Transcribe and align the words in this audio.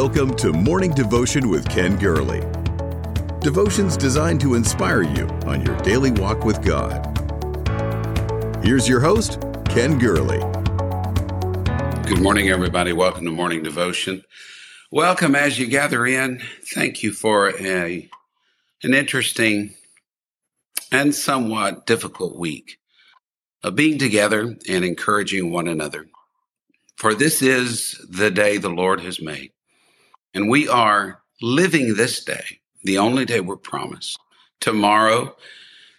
Welcome 0.00 0.36
to 0.36 0.52
Morning 0.52 0.92
Devotion 0.92 1.48
with 1.48 1.68
Ken 1.68 1.96
Gurley. 1.96 2.38
Devotions 3.40 3.96
designed 3.96 4.40
to 4.42 4.54
inspire 4.54 5.02
you 5.02 5.26
on 5.44 5.66
your 5.66 5.76
daily 5.78 6.12
walk 6.12 6.44
with 6.44 6.64
God. 6.64 7.04
Here's 8.62 8.88
your 8.88 9.00
host, 9.00 9.42
Ken 9.64 9.98
Gurley. 9.98 10.38
Good 12.06 12.22
morning, 12.22 12.48
everybody. 12.48 12.92
Welcome 12.92 13.24
to 13.24 13.32
Morning 13.32 13.64
Devotion. 13.64 14.22
Welcome 14.92 15.34
as 15.34 15.58
you 15.58 15.66
gather 15.66 16.06
in. 16.06 16.40
Thank 16.72 17.02
you 17.02 17.12
for 17.12 17.50
a, 17.60 18.08
an 18.84 18.94
interesting 18.94 19.74
and 20.92 21.12
somewhat 21.12 21.86
difficult 21.86 22.38
week 22.38 22.78
of 23.64 23.74
being 23.74 23.98
together 23.98 24.56
and 24.68 24.84
encouraging 24.84 25.50
one 25.50 25.66
another. 25.66 26.06
For 26.94 27.14
this 27.14 27.42
is 27.42 28.00
the 28.08 28.30
day 28.30 28.58
the 28.58 28.70
Lord 28.70 29.00
has 29.00 29.20
made. 29.20 29.50
And 30.38 30.48
we 30.48 30.68
are 30.68 31.20
living 31.42 31.96
this 31.96 32.22
day, 32.24 32.60
the 32.84 32.98
only 32.98 33.24
day 33.24 33.40
we're 33.40 33.56
promised. 33.56 34.20
Tomorrow, 34.60 35.34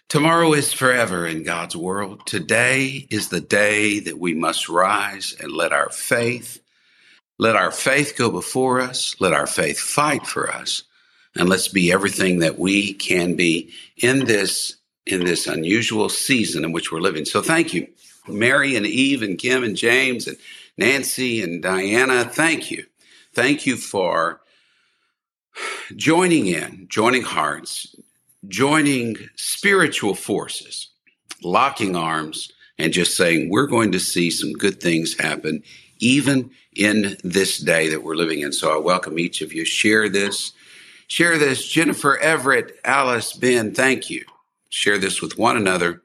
tomorrow 0.08 0.54
is 0.54 0.72
forever 0.72 1.26
in 1.26 1.42
God's 1.42 1.76
world. 1.76 2.24
Today 2.24 3.06
is 3.10 3.28
the 3.28 3.42
day 3.42 4.00
that 4.00 4.18
we 4.18 4.32
must 4.32 4.70
rise 4.70 5.36
and 5.38 5.52
let 5.52 5.74
our 5.74 5.90
faith, 5.90 6.58
let 7.36 7.54
our 7.54 7.70
faith 7.70 8.14
go 8.16 8.30
before 8.30 8.80
us. 8.80 9.14
Let 9.20 9.34
our 9.34 9.46
faith 9.46 9.78
fight 9.78 10.26
for 10.26 10.50
us. 10.50 10.84
And 11.36 11.50
let's 11.50 11.68
be 11.68 11.92
everything 11.92 12.38
that 12.38 12.58
we 12.58 12.94
can 12.94 13.34
be 13.34 13.74
in 13.98 14.24
this, 14.24 14.74
in 15.04 15.26
this 15.26 15.48
unusual 15.48 16.08
season 16.08 16.64
in 16.64 16.72
which 16.72 16.90
we're 16.90 17.00
living. 17.00 17.26
So 17.26 17.42
thank 17.42 17.74
you, 17.74 17.88
Mary 18.26 18.74
and 18.74 18.86
Eve 18.86 19.20
and 19.20 19.36
Kim 19.36 19.64
and 19.64 19.76
James 19.76 20.26
and 20.26 20.38
Nancy 20.78 21.42
and 21.42 21.62
Diana. 21.62 22.24
Thank 22.24 22.70
you 22.70 22.86
Thank 23.32 23.66
you 23.66 23.76
for 23.76 24.40
joining 25.94 26.46
in, 26.46 26.86
joining 26.88 27.22
hearts, 27.22 27.94
joining 28.48 29.16
spiritual 29.36 30.14
forces, 30.14 30.88
locking 31.42 31.94
arms, 31.94 32.50
and 32.78 32.92
just 32.92 33.16
saying, 33.16 33.50
we're 33.50 33.66
going 33.66 33.92
to 33.92 34.00
see 34.00 34.30
some 34.30 34.52
good 34.52 34.80
things 34.80 35.18
happen 35.18 35.62
even 35.98 36.50
in 36.74 37.16
this 37.22 37.58
day 37.58 37.88
that 37.88 38.02
we're 38.02 38.16
living 38.16 38.40
in. 38.40 38.52
So 38.52 38.74
I 38.74 38.78
welcome 38.78 39.18
each 39.18 39.42
of 39.42 39.52
you. 39.52 39.64
Share 39.64 40.08
this. 40.08 40.52
Share 41.06 41.38
this. 41.38 41.68
Jennifer 41.68 42.18
Everett, 42.18 42.80
Alice, 42.84 43.32
Ben, 43.34 43.74
thank 43.74 44.10
you. 44.10 44.24
Share 44.70 44.98
this 44.98 45.20
with 45.20 45.38
one 45.38 45.56
another. 45.56 46.02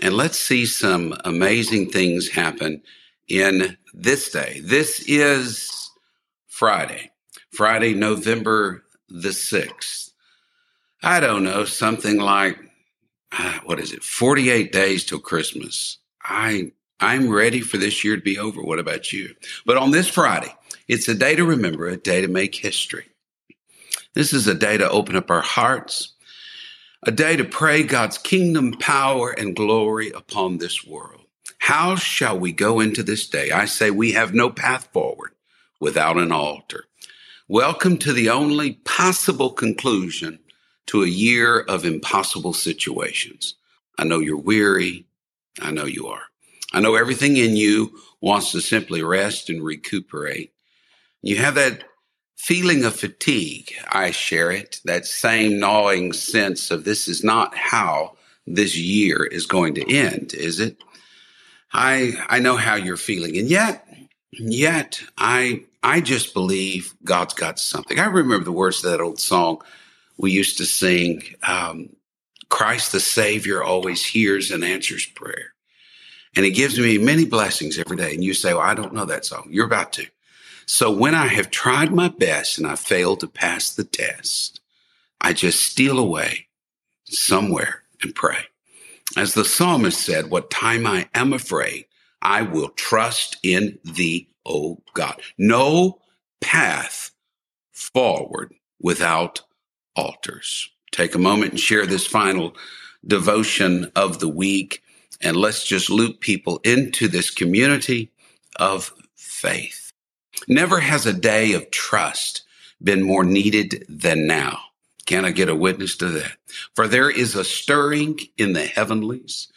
And 0.00 0.14
let's 0.14 0.38
see 0.38 0.66
some 0.66 1.16
amazing 1.24 1.90
things 1.90 2.28
happen 2.28 2.82
in 3.28 3.76
this 3.94 4.30
day. 4.30 4.60
This 4.62 5.00
is 5.06 5.79
Friday, 6.60 7.10
Friday, 7.52 7.94
November 7.94 8.84
the 9.08 9.30
6th. 9.30 10.10
I 11.02 11.18
don't 11.18 11.42
know, 11.42 11.64
something 11.64 12.18
like, 12.18 12.58
uh, 13.32 13.60
what 13.64 13.80
is 13.80 13.94
it, 13.94 14.04
48 14.04 14.70
days 14.70 15.06
till 15.06 15.20
Christmas. 15.20 15.96
I, 16.22 16.72
I'm 17.00 17.30
ready 17.30 17.62
for 17.62 17.78
this 17.78 18.04
year 18.04 18.16
to 18.16 18.22
be 18.22 18.38
over. 18.38 18.60
What 18.60 18.78
about 18.78 19.10
you? 19.10 19.34
But 19.64 19.78
on 19.78 19.90
this 19.90 20.06
Friday, 20.06 20.54
it's 20.86 21.08
a 21.08 21.14
day 21.14 21.34
to 21.34 21.46
remember, 21.46 21.88
a 21.88 21.96
day 21.96 22.20
to 22.20 22.28
make 22.28 22.54
history. 22.54 23.06
This 24.12 24.34
is 24.34 24.46
a 24.46 24.54
day 24.54 24.76
to 24.76 24.90
open 24.90 25.16
up 25.16 25.30
our 25.30 25.40
hearts, 25.40 26.12
a 27.02 27.10
day 27.10 27.36
to 27.36 27.44
pray 27.44 27.84
God's 27.84 28.18
kingdom 28.18 28.72
power 28.72 29.30
and 29.30 29.56
glory 29.56 30.10
upon 30.10 30.58
this 30.58 30.86
world. 30.86 31.22
How 31.56 31.96
shall 31.96 32.38
we 32.38 32.52
go 32.52 32.80
into 32.80 33.02
this 33.02 33.26
day? 33.30 33.50
I 33.50 33.64
say 33.64 33.90
we 33.90 34.12
have 34.12 34.34
no 34.34 34.50
path 34.50 34.90
forward 34.92 35.30
without 35.80 36.18
an 36.18 36.30
altar. 36.30 36.84
Welcome 37.48 37.96
to 37.98 38.12
the 38.12 38.28
only 38.28 38.74
possible 38.84 39.50
conclusion 39.50 40.38
to 40.86 41.02
a 41.02 41.08
year 41.08 41.60
of 41.60 41.84
impossible 41.84 42.52
situations. 42.52 43.54
I 43.98 44.04
know 44.04 44.18
you're 44.18 44.36
weary. 44.36 45.06
I 45.60 45.70
know 45.70 45.86
you 45.86 46.06
are. 46.06 46.22
I 46.72 46.80
know 46.80 46.94
everything 46.94 47.36
in 47.36 47.56
you 47.56 47.98
wants 48.20 48.52
to 48.52 48.60
simply 48.60 49.02
rest 49.02 49.48
and 49.48 49.64
recuperate. 49.64 50.52
You 51.22 51.36
have 51.36 51.56
that 51.56 51.84
feeling 52.36 52.84
of 52.84 52.94
fatigue. 52.94 53.72
I 53.90 54.10
share 54.10 54.50
it. 54.50 54.80
That 54.84 55.06
same 55.06 55.58
gnawing 55.58 56.12
sense 56.12 56.70
of 56.70 56.84
this 56.84 57.08
is 57.08 57.24
not 57.24 57.56
how 57.56 58.16
this 58.46 58.76
year 58.76 59.24
is 59.24 59.46
going 59.46 59.74
to 59.74 59.92
end, 59.92 60.34
is 60.34 60.60
it? 60.60 60.76
I, 61.72 62.12
I 62.28 62.38
know 62.38 62.56
how 62.56 62.74
you're 62.74 62.96
feeling. 62.96 63.36
And 63.36 63.48
yet, 63.48 63.86
yet 64.32 65.02
I 65.18 65.64
I 65.82 66.00
just 66.00 66.34
believe 66.34 66.94
God's 67.04 67.34
got 67.34 67.58
something. 67.58 67.98
I 67.98 68.06
remember 68.06 68.44
the 68.44 68.52
words 68.52 68.84
of 68.84 68.90
that 68.90 69.00
old 69.00 69.18
song 69.20 69.62
we 70.18 70.30
used 70.30 70.58
to 70.58 70.66
sing 70.66 71.22
um, 71.46 71.88
Christ 72.50 72.92
the 72.92 73.00
Savior 73.00 73.62
always 73.62 74.04
hears 74.04 74.50
and 74.50 74.62
answers 74.62 75.06
prayer. 75.06 75.54
And 76.36 76.44
he 76.44 76.50
gives 76.50 76.78
me 76.78 76.98
many 76.98 77.24
blessings 77.24 77.78
every 77.78 77.96
day. 77.96 78.14
And 78.14 78.22
you 78.22 78.34
say, 78.34 78.52
Well, 78.52 78.62
I 78.62 78.74
don't 78.74 78.92
know 78.92 79.06
that 79.06 79.24
song. 79.24 79.48
You're 79.50 79.66
about 79.66 79.92
to. 79.94 80.06
So 80.66 80.90
when 80.90 81.14
I 81.14 81.26
have 81.26 81.50
tried 81.50 81.92
my 81.92 82.08
best 82.08 82.58
and 82.58 82.66
I 82.66 82.76
fail 82.76 83.16
to 83.16 83.26
pass 83.26 83.74
the 83.74 83.84
test, 83.84 84.60
I 85.20 85.32
just 85.32 85.64
steal 85.64 85.98
away 85.98 86.46
somewhere 87.06 87.82
and 88.02 88.14
pray. 88.14 88.38
As 89.16 89.34
the 89.34 89.44
psalmist 89.44 90.00
said, 90.00 90.30
What 90.30 90.50
time 90.50 90.86
I 90.86 91.08
am 91.14 91.32
afraid, 91.32 91.86
I 92.22 92.42
will 92.42 92.70
trust 92.70 93.38
in 93.42 93.78
thee 93.84 94.30
O 94.46 94.52
oh 94.52 94.82
God. 94.94 95.20
No 95.38 96.00
path 96.40 97.12
forward 97.72 98.54
without 98.80 99.42
altars. 99.94 100.70
Take 100.92 101.14
a 101.14 101.18
moment 101.18 101.52
and 101.52 101.60
share 101.60 101.86
this 101.86 102.06
final 102.06 102.56
devotion 103.06 103.90
of 103.94 104.18
the 104.20 104.28
week, 104.28 104.82
and 105.20 105.36
let's 105.36 105.64
just 105.64 105.90
loop 105.90 106.20
people 106.20 106.60
into 106.64 107.08
this 107.08 107.30
community 107.30 108.10
of 108.56 108.92
faith. 109.14 109.92
Never 110.48 110.80
has 110.80 111.06
a 111.06 111.12
day 111.12 111.52
of 111.52 111.70
trust 111.70 112.42
been 112.82 113.02
more 113.02 113.24
needed 113.24 113.84
than 113.88 114.26
now. 114.26 114.58
Can 115.06 115.24
I 115.24 115.32
get 115.32 115.48
a 115.48 115.54
witness 115.54 115.96
to 115.96 116.06
that? 116.08 116.32
For 116.74 116.88
there 116.88 117.10
is 117.10 117.34
a 117.34 117.44
stirring 117.44 118.18
in 118.38 118.52
the 118.52 118.66
heavenlies, 118.66 119.48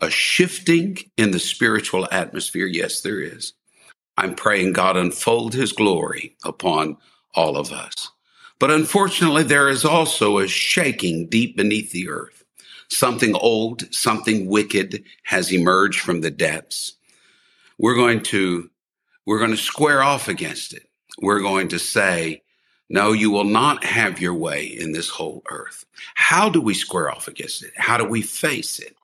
a 0.00 0.10
shifting 0.10 0.98
in 1.16 1.30
the 1.30 1.38
spiritual 1.38 2.08
atmosphere. 2.10 2.66
Yes, 2.66 3.00
there 3.00 3.20
is. 3.20 3.52
I'm 4.16 4.34
praying 4.34 4.72
God 4.72 4.96
unfold 4.96 5.54
his 5.54 5.72
glory 5.72 6.36
upon 6.44 6.96
all 7.34 7.56
of 7.56 7.72
us. 7.72 8.10
But 8.58 8.70
unfortunately, 8.70 9.42
there 9.42 9.68
is 9.68 9.84
also 9.84 10.38
a 10.38 10.48
shaking 10.48 11.28
deep 11.28 11.56
beneath 11.56 11.92
the 11.92 12.08
earth. 12.08 12.44
Something 12.88 13.34
old, 13.34 13.92
something 13.94 14.46
wicked 14.46 15.04
has 15.22 15.52
emerged 15.52 16.00
from 16.00 16.20
the 16.20 16.30
depths. 16.30 16.94
We're 17.78 17.94
going 17.94 18.22
to, 18.24 18.68
we're 19.26 19.38
going 19.38 19.52
to 19.52 19.56
square 19.56 20.02
off 20.02 20.28
against 20.28 20.74
it. 20.74 20.82
We're 21.22 21.40
going 21.40 21.68
to 21.68 21.78
say, 21.78 22.42
no, 22.90 23.12
you 23.12 23.30
will 23.30 23.44
not 23.44 23.84
have 23.84 24.20
your 24.20 24.34
way 24.34 24.64
in 24.66 24.92
this 24.92 25.08
whole 25.08 25.42
earth. 25.50 25.86
How 26.14 26.50
do 26.50 26.60
we 26.60 26.74
square 26.74 27.10
off 27.10 27.28
against 27.28 27.62
it? 27.62 27.72
How 27.76 27.96
do 27.96 28.04
we 28.04 28.20
face 28.20 28.78
it? 28.80 28.96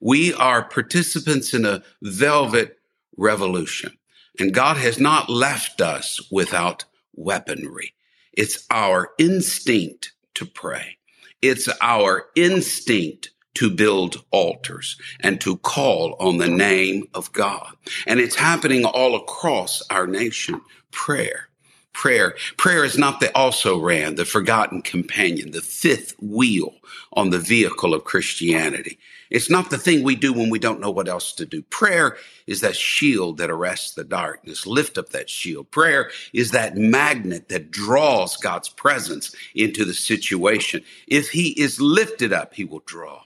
We 0.00 0.34
are 0.34 0.68
participants 0.68 1.54
in 1.54 1.64
a 1.64 1.82
velvet 2.02 2.78
revolution. 3.16 3.96
And 4.38 4.52
God 4.52 4.76
has 4.76 4.98
not 4.98 5.30
left 5.30 5.80
us 5.80 6.20
without 6.30 6.84
weaponry. 7.14 7.94
It's 8.32 8.66
our 8.70 9.10
instinct 9.18 10.12
to 10.34 10.44
pray. 10.44 10.98
It's 11.40 11.68
our 11.80 12.26
instinct 12.36 13.30
to 13.54 13.70
build 13.70 14.22
altars 14.30 14.98
and 15.20 15.40
to 15.40 15.56
call 15.56 16.14
on 16.20 16.36
the 16.36 16.48
name 16.48 17.04
of 17.14 17.32
God. 17.32 17.72
And 18.06 18.20
it's 18.20 18.36
happening 18.36 18.84
all 18.84 19.16
across 19.16 19.82
our 19.88 20.06
nation. 20.06 20.60
Prayer. 20.92 21.45
Prayer. 21.96 22.36
Prayer 22.58 22.84
is 22.84 22.98
not 22.98 23.20
the 23.20 23.34
also 23.34 23.80
ran, 23.80 24.16
the 24.16 24.26
forgotten 24.26 24.82
companion, 24.82 25.52
the 25.52 25.62
fifth 25.62 26.14
wheel 26.20 26.74
on 27.14 27.30
the 27.30 27.38
vehicle 27.38 27.94
of 27.94 28.04
Christianity. 28.04 28.98
It's 29.30 29.48
not 29.48 29.70
the 29.70 29.78
thing 29.78 30.02
we 30.02 30.14
do 30.14 30.34
when 30.34 30.50
we 30.50 30.58
don't 30.58 30.78
know 30.78 30.90
what 30.90 31.08
else 31.08 31.32
to 31.32 31.46
do. 31.46 31.62
Prayer 31.62 32.18
is 32.46 32.60
that 32.60 32.76
shield 32.76 33.38
that 33.38 33.50
arrests 33.50 33.94
the 33.94 34.04
darkness. 34.04 34.66
Lift 34.66 34.98
up 34.98 35.08
that 35.08 35.30
shield. 35.30 35.70
Prayer 35.70 36.10
is 36.34 36.50
that 36.50 36.76
magnet 36.76 37.48
that 37.48 37.70
draws 37.70 38.36
God's 38.36 38.68
presence 38.68 39.34
into 39.54 39.86
the 39.86 39.94
situation. 39.94 40.82
If 41.08 41.30
he 41.30 41.58
is 41.58 41.80
lifted 41.80 42.30
up, 42.30 42.52
he 42.52 42.64
will 42.64 42.82
draw. 42.84 43.22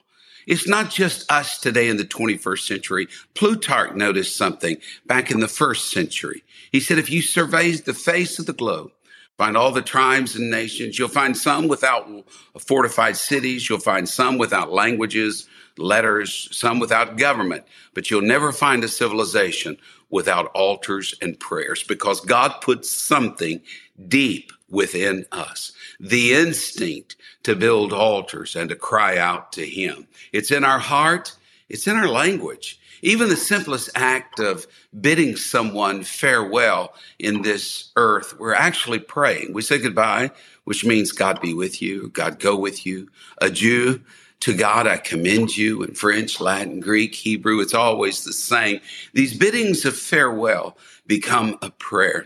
It's 0.50 0.66
not 0.66 0.90
just 0.90 1.30
us 1.30 1.58
today 1.58 1.88
in 1.88 1.96
the 1.96 2.04
21st 2.04 2.66
century. 2.66 3.06
Plutarch 3.34 3.94
noticed 3.94 4.36
something 4.36 4.78
back 5.06 5.30
in 5.30 5.38
the 5.38 5.46
first 5.46 5.92
century. 5.92 6.42
He 6.72 6.80
said, 6.80 6.98
if 6.98 7.08
you 7.08 7.22
survey 7.22 7.70
the 7.70 7.94
face 7.94 8.40
of 8.40 8.46
the 8.46 8.52
globe, 8.52 8.90
find 9.38 9.56
all 9.56 9.70
the 9.70 9.80
tribes 9.80 10.34
and 10.34 10.50
nations, 10.50 10.98
you'll 10.98 11.06
find 11.06 11.36
some 11.36 11.68
without 11.68 12.10
fortified 12.58 13.16
cities. 13.16 13.68
You'll 13.68 13.78
find 13.78 14.08
some 14.08 14.38
without 14.38 14.72
languages 14.72 15.46
letters, 15.78 16.48
some 16.50 16.80
without 16.80 17.16
government, 17.16 17.64
but 17.94 18.10
you'll 18.10 18.20
never 18.20 18.50
find 18.50 18.82
a 18.82 18.88
civilization 18.88 19.76
without 20.10 20.46
altars 20.46 21.14
and 21.22 21.38
prayers 21.38 21.84
because 21.84 22.20
God 22.20 22.56
put 22.60 22.84
something 22.84 23.62
deep 24.08 24.52
within 24.70 25.26
us. 25.32 25.72
The 25.98 26.34
instinct 26.34 27.16
to 27.42 27.56
build 27.56 27.92
altars 27.92 28.56
and 28.56 28.68
to 28.70 28.76
cry 28.76 29.18
out 29.18 29.52
to 29.52 29.66
Him. 29.66 30.06
It's 30.32 30.50
in 30.50 30.64
our 30.64 30.78
heart. 30.78 31.36
It's 31.68 31.86
in 31.86 31.96
our 31.96 32.08
language. 32.08 32.80
Even 33.02 33.28
the 33.28 33.36
simplest 33.36 33.90
act 33.94 34.40
of 34.40 34.66
bidding 35.00 35.36
someone 35.36 36.02
farewell 36.02 36.94
in 37.18 37.42
this 37.42 37.90
earth, 37.96 38.38
we're 38.38 38.54
actually 38.54 38.98
praying. 38.98 39.52
We 39.54 39.62
say 39.62 39.78
goodbye, 39.78 40.32
which 40.64 40.84
means 40.84 41.12
God 41.12 41.40
be 41.40 41.54
with 41.54 41.80
you, 41.80 42.08
God 42.08 42.38
go 42.38 42.56
with 42.56 42.86
you. 42.86 43.08
Adieu. 43.40 44.00
To 44.40 44.56
God, 44.56 44.86
I 44.86 44.96
commend 44.96 45.54
you 45.54 45.82
in 45.82 45.92
French, 45.92 46.40
Latin, 46.40 46.80
Greek, 46.80 47.14
Hebrew. 47.14 47.60
It's 47.60 47.74
always 47.74 48.24
the 48.24 48.32
same. 48.32 48.80
These 49.12 49.36
biddings 49.36 49.84
of 49.84 49.94
farewell 49.94 50.78
become 51.06 51.58
a 51.60 51.68
prayer. 51.68 52.24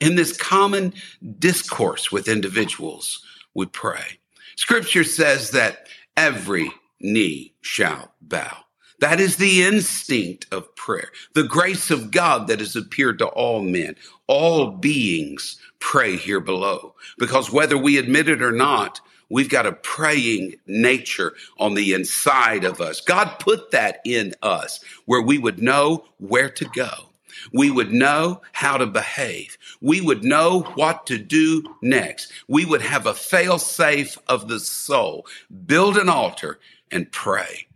In 0.00 0.14
this 0.14 0.36
common 0.36 0.94
discourse 1.38 2.12
with 2.12 2.28
individuals, 2.28 3.24
we 3.54 3.66
pray. 3.66 4.18
Scripture 4.56 5.04
says 5.04 5.50
that 5.50 5.88
every 6.16 6.70
knee 7.00 7.54
shall 7.60 8.12
bow. 8.20 8.58
That 9.00 9.18
is 9.18 9.36
the 9.36 9.64
instinct 9.64 10.46
of 10.52 10.76
prayer. 10.76 11.10
The 11.34 11.42
grace 11.42 11.90
of 11.90 12.12
God 12.12 12.46
that 12.46 12.60
has 12.60 12.76
appeared 12.76 13.18
to 13.18 13.26
all 13.26 13.60
men, 13.60 13.96
all 14.28 14.70
beings 14.70 15.58
pray 15.80 16.16
here 16.16 16.38
below. 16.38 16.94
Because 17.18 17.50
whether 17.50 17.76
we 17.76 17.98
admit 17.98 18.28
it 18.28 18.40
or 18.40 18.52
not, 18.52 19.00
we've 19.28 19.48
got 19.48 19.66
a 19.66 19.72
praying 19.72 20.54
nature 20.66 21.32
on 21.58 21.74
the 21.74 21.94
inside 21.94 22.62
of 22.62 22.80
us. 22.80 23.00
God 23.00 23.40
put 23.40 23.72
that 23.72 24.00
in 24.04 24.34
us 24.42 24.78
where 25.06 25.22
we 25.22 25.36
would 25.36 25.60
know 25.60 26.04
where 26.18 26.50
to 26.50 26.64
go. 26.66 27.11
We 27.52 27.70
would 27.70 27.92
know 27.92 28.42
how 28.52 28.76
to 28.76 28.86
behave. 28.86 29.58
We 29.80 30.00
would 30.00 30.24
know 30.24 30.60
what 30.74 31.06
to 31.06 31.18
do 31.18 31.64
next. 31.80 32.32
We 32.48 32.64
would 32.64 32.82
have 32.82 33.06
a 33.06 33.14
fail 33.14 33.58
safe 33.58 34.18
of 34.28 34.48
the 34.48 34.60
soul, 34.60 35.26
build 35.66 35.96
an 35.96 36.08
altar 36.08 36.58
and 36.90 37.10
pray. 37.10 37.66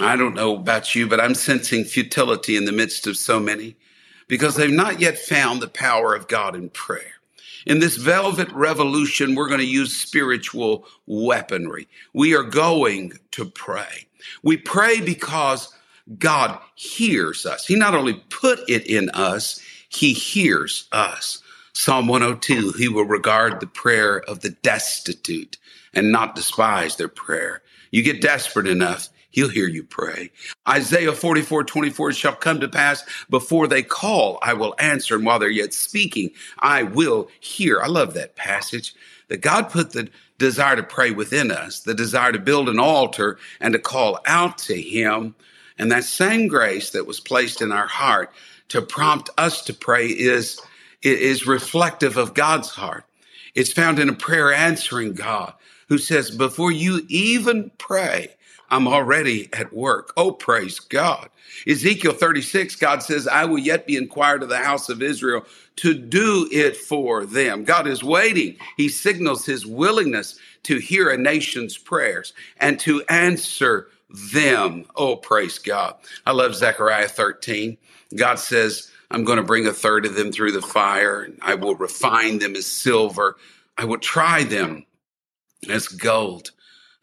I 0.00 0.16
don't 0.16 0.34
know 0.34 0.56
about 0.56 0.94
you, 0.94 1.06
but 1.06 1.20
I'm 1.20 1.34
sensing 1.34 1.84
futility 1.84 2.56
in 2.56 2.64
the 2.64 2.72
midst 2.72 3.06
of 3.06 3.16
so 3.16 3.38
many 3.38 3.76
because 4.26 4.56
they've 4.56 4.70
not 4.70 5.00
yet 5.00 5.18
found 5.18 5.60
the 5.60 5.68
power 5.68 6.14
of 6.14 6.28
God 6.28 6.56
in 6.56 6.70
prayer. 6.70 7.12
In 7.66 7.78
this 7.78 7.96
velvet 7.96 8.50
revolution, 8.52 9.34
we're 9.34 9.48
going 9.48 9.60
to 9.60 9.66
use 9.66 9.96
spiritual 9.96 10.86
weaponry. 11.06 11.86
We 12.12 12.34
are 12.34 12.42
going 12.42 13.12
to 13.32 13.44
pray. 13.44 14.06
We 14.42 14.56
pray 14.56 15.00
because 15.00 15.72
God 16.18 16.58
hears 16.74 17.46
us. 17.46 17.66
He 17.66 17.76
not 17.76 17.94
only 17.94 18.14
put 18.14 18.60
it 18.68 18.86
in 18.86 19.10
us, 19.10 19.60
He 19.88 20.12
hears 20.12 20.88
us. 20.92 21.42
Psalm 21.72 22.06
102, 22.06 22.72
He 22.72 22.88
will 22.88 23.04
regard 23.04 23.60
the 23.60 23.66
prayer 23.66 24.20
of 24.20 24.40
the 24.40 24.50
destitute 24.50 25.56
and 25.94 26.12
not 26.12 26.34
despise 26.34 26.96
their 26.96 27.08
prayer. 27.08 27.62
You 27.90 28.02
get 28.02 28.20
desperate 28.20 28.66
enough, 28.66 29.08
He'll 29.32 29.48
hear 29.48 29.66
you 29.66 29.82
pray. 29.82 30.30
Isaiah 30.68 31.12
44, 31.12 31.64
24 31.64 32.12
shall 32.12 32.34
come 32.34 32.60
to 32.60 32.68
pass 32.68 33.02
before 33.30 33.66
they 33.66 33.82
call, 33.82 34.38
I 34.42 34.52
will 34.52 34.74
answer. 34.78 35.16
And 35.16 35.24
while 35.24 35.38
they're 35.38 35.48
yet 35.48 35.72
speaking, 35.72 36.30
I 36.58 36.82
will 36.82 37.28
hear. 37.40 37.80
I 37.80 37.86
love 37.86 38.12
that 38.14 38.36
passage 38.36 38.94
that 39.28 39.40
God 39.40 39.70
put 39.70 39.92
the 39.92 40.10
desire 40.36 40.76
to 40.76 40.82
pray 40.82 41.12
within 41.12 41.50
us, 41.50 41.80
the 41.80 41.94
desire 41.94 42.32
to 42.32 42.38
build 42.38 42.68
an 42.68 42.78
altar 42.78 43.38
and 43.58 43.72
to 43.72 43.78
call 43.78 44.18
out 44.26 44.58
to 44.58 44.78
Him. 44.78 45.34
And 45.78 45.90
that 45.90 46.04
same 46.04 46.48
grace 46.48 46.90
that 46.90 47.06
was 47.06 47.20
placed 47.20 47.62
in 47.62 47.72
our 47.72 47.86
heart 47.86 48.32
to 48.68 48.82
prompt 48.82 49.30
us 49.38 49.62
to 49.62 49.74
pray 49.74 50.06
is, 50.06 50.60
is 51.02 51.46
reflective 51.46 52.16
of 52.16 52.34
God's 52.34 52.70
heart. 52.70 53.04
It's 53.54 53.72
found 53.72 53.98
in 53.98 54.08
a 54.08 54.14
prayer 54.14 54.52
answering 54.52 55.14
God 55.14 55.52
who 55.88 55.98
says, 55.98 56.30
before 56.30 56.72
you 56.72 57.04
even 57.08 57.70
pray, 57.78 58.34
I'm 58.70 58.88
already 58.88 59.50
at 59.52 59.74
work. 59.74 60.14
Oh, 60.16 60.32
praise 60.32 60.80
God. 60.80 61.28
Ezekiel 61.66 62.14
36, 62.14 62.76
God 62.76 63.02
says, 63.02 63.28
I 63.28 63.44
will 63.44 63.58
yet 63.58 63.86
be 63.86 63.98
inquired 63.98 64.42
of 64.42 64.48
the 64.48 64.56
house 64.56 64.88
of 64.88 65.02
Israel 65.02 65.44
to 65.76 65.92
do 65.92 66.48
it 66.50 66.76
for 66.76 67.26
them. 67.26 67.64
God 67.64 67.86
is 67.86 68.02
waiting. 68.02 68.56
He 68.78 68.88
signals 68.88 69.44
his 69.44 69.66
willingness 69.66 70.38
to 70.62 70.78
hear 70.78 71.10
a 71.10 71.18
nation's 71.18 71.76
prayers 71.76 72.32
and 72.58 72.80
to 72.80 73.02
answer 73.10 73.88
them. 74.12 74.84
Oh, 74.96 75.16
praise 75.16 75.58
God. 75.58 75.96
I 76.26 76.32
love 76.32 76.54
Zechariah 76.54 77.08
13. 77.08 77.76
God 78.16 78.38
says, 78.38 78.90
I'm 79.10 79.24
going 79.24 79.38
to 79.38 79.44
bring 79.44 79.66
a 79.66 79.72
third 79.72 80.06
of 80.06 80.14
them 80.14 80.32
through 80.32 80.52
the 80.52 80.62
fire. 80.62 81.28
I 81.40 81.54
will 81.54 81.74
refine 81.74 82.38
them 82.38 82.54
as 82.56 82.66
silver. 82.66 83.36
I 83.76 83.84
will 83.84 83.98
try 83.98 84.44
them 84.44 84.84
as 85.68 85.88
gold. 85.88 86.50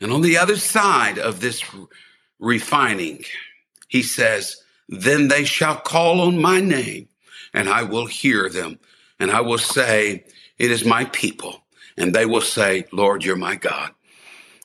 And 0.01 0.11
on 0.11 0.21
the 0.21 0.37
other 0.37 0.55
side 0.55 1.19
of 1.19 1.39
this 1.39 1.63
refining, 2.39 3.23
he 3.87 4.01
says, 4.01 4.57
Then 4.87 5.27
they 5.27 5.45
shall 5.45 5.75
call 5.75 6.21
on 6.21 6.41
my 6.41 6.61
name, 6.61 7.09
and 7.53 7.67
I 7.67 7.83
will 7.83 8.05
hear 8.05 8.49
them, 8.49 8.79
and 9.19 9.31
I 9.31 9.41
will 9.41 9.57
say, 9.57 10.23
It 10.57 10.71
is 10.71 10.85
my 10.85 11.05
people. 11.05 11.63
And 11.97 12.15
they 12.15 12.25
will 12.25 12.41
say, 12.41 12.85
Lord, 12.93 13.25
you're 13.25 13.35
my 13.35 13.55
God. 13.55 13.91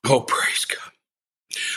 Oh, 0.05 0.21
praise 0.21 0.67
God. 0.67 0.94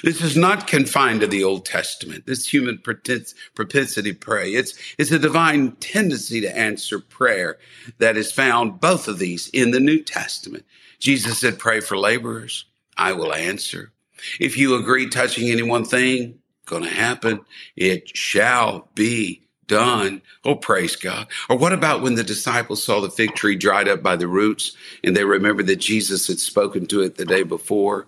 This 0.04 0.22
is 0.22 0.36
not 0.36 0.68
confined 0.68 1.22
to 1.22 1.28
the 1.28 1.44
Old 1.44 1.66
Testament. 1.66 2.26
This 2.26 2.48
human 2.48 2.80
propensity 2.80 4.14
to 4.14 4.18
pray. 4.18 4.52
It's, 4.52 4.74
it's 4.98 5.12
a 5.12 5.20
divine 5.20 5.74
tendency 5.78 6.42
to 6.42 6.58
answer 6.58 7.00
prayer 7.00 7.58
that 8.00 8.18
is 8.18 8.32
found 8.32 8.80
both 8.80 9.08
of 9.08 9.20
these 9.20 9.50
in 9.50 9.72
the 9.72 9.80
New 9.80 10.04
Testament. 10.04 10.66
Jesus 11.00 11.40
said, 11.40 11.60
pray 11.60 11.80
for 11.80 11.98
laborers. 11.98 12.66
I 12.98 13.14
will 13.14 13.34
answer. 13.34 13.92
If 14.40 14.58
you 14.58 14.76
agree 14.76 15.10
touching 15.10 15.50
any 15.50 15.62
one 15.62 15.86
thing, 15.86 16.40
going 16.68 16.84
to 16.84 16.90
happen. 16.90 17.40
It 17.76 18.16
shall 18.16 18.90
be 18.94 19.42
done. 19.66 20.22
Oh, 20.46 20.56
praise 20.56 20.96
God. 20.96 21.28
Or 21.50 21.58
what 21.58 21.74
about 21.74 22.02
when 22.02 22.16
the 22.16 22.24
disciples 22.24 22.84
saw 22.84 23.02
the 23.02 23.10
fig 23.10 23.34
tree 23.34 23.56
dried 23.56 23.88
up 23.88 24.04
by 24.04 24.16
the 24.16 24.28
roots 24.28 24.78
and 25.04 25.16
they 25.16 25.24
remembered 25.24 25.68
that 25.68 25.78
Jesus 25.78 26.28
had 26.28 26.40
spoken 26.40 26.86
to 26.88 27.02
it 27.02 27.16
the 27.16 27.26
day 27.26 27.44
before? 27.44 28.06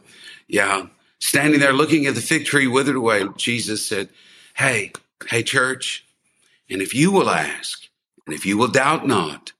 Yeah. 0.47 0.87
Standing 1.19 1.59
there 1.59 1.73
looking 1.73 2.05
at 2.05 2.15
the 2.15 2.21
fig 2.21 2.45
tree 2.45 2.67
withered 2.67 2.95
away, 2.95 3.25
Jesus 3.37 3.85
said, 3.85 4.09
Hey, 4.55 4.93
hey, 5.27 5.43
church. 5.43 6.05
And 6.69 6.81
if 6.81 6.93
you 6.93 7.11
will 7.11 7.29
ask, 7.29 7.87
and 8.25 8.35
if 8.35 8.45
you 8.45 8.57
will 8.57 8.67
doubt 8.67 9.07
not, 9.07 9.53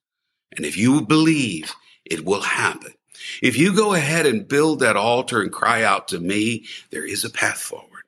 and 0.56 0.66
if 0.66 0.78
you 0.78 0.92
will 0.92 1.06
believe, 1.06 1.74
it 2.06 2.26
will 2.26 2.42
happen. 2.42 2.94
If 3.42 3.58
you 3.58 3.76
go 3.76 3.94
ahead 3.94 4.26
and 4.26 4.48
build 4.48 4.80
that 4.80 4.96
altar 4.96 5.42
and 5.42 5.52
cry 5.52 5.84
out 5.84 6.10
to 6.10 6.20
me, 6.20 6.66
there 6.92 7.06
is 7.06 7.24
a 7.24 7.30
path 7.30 7.60
forward. 7.60 8.04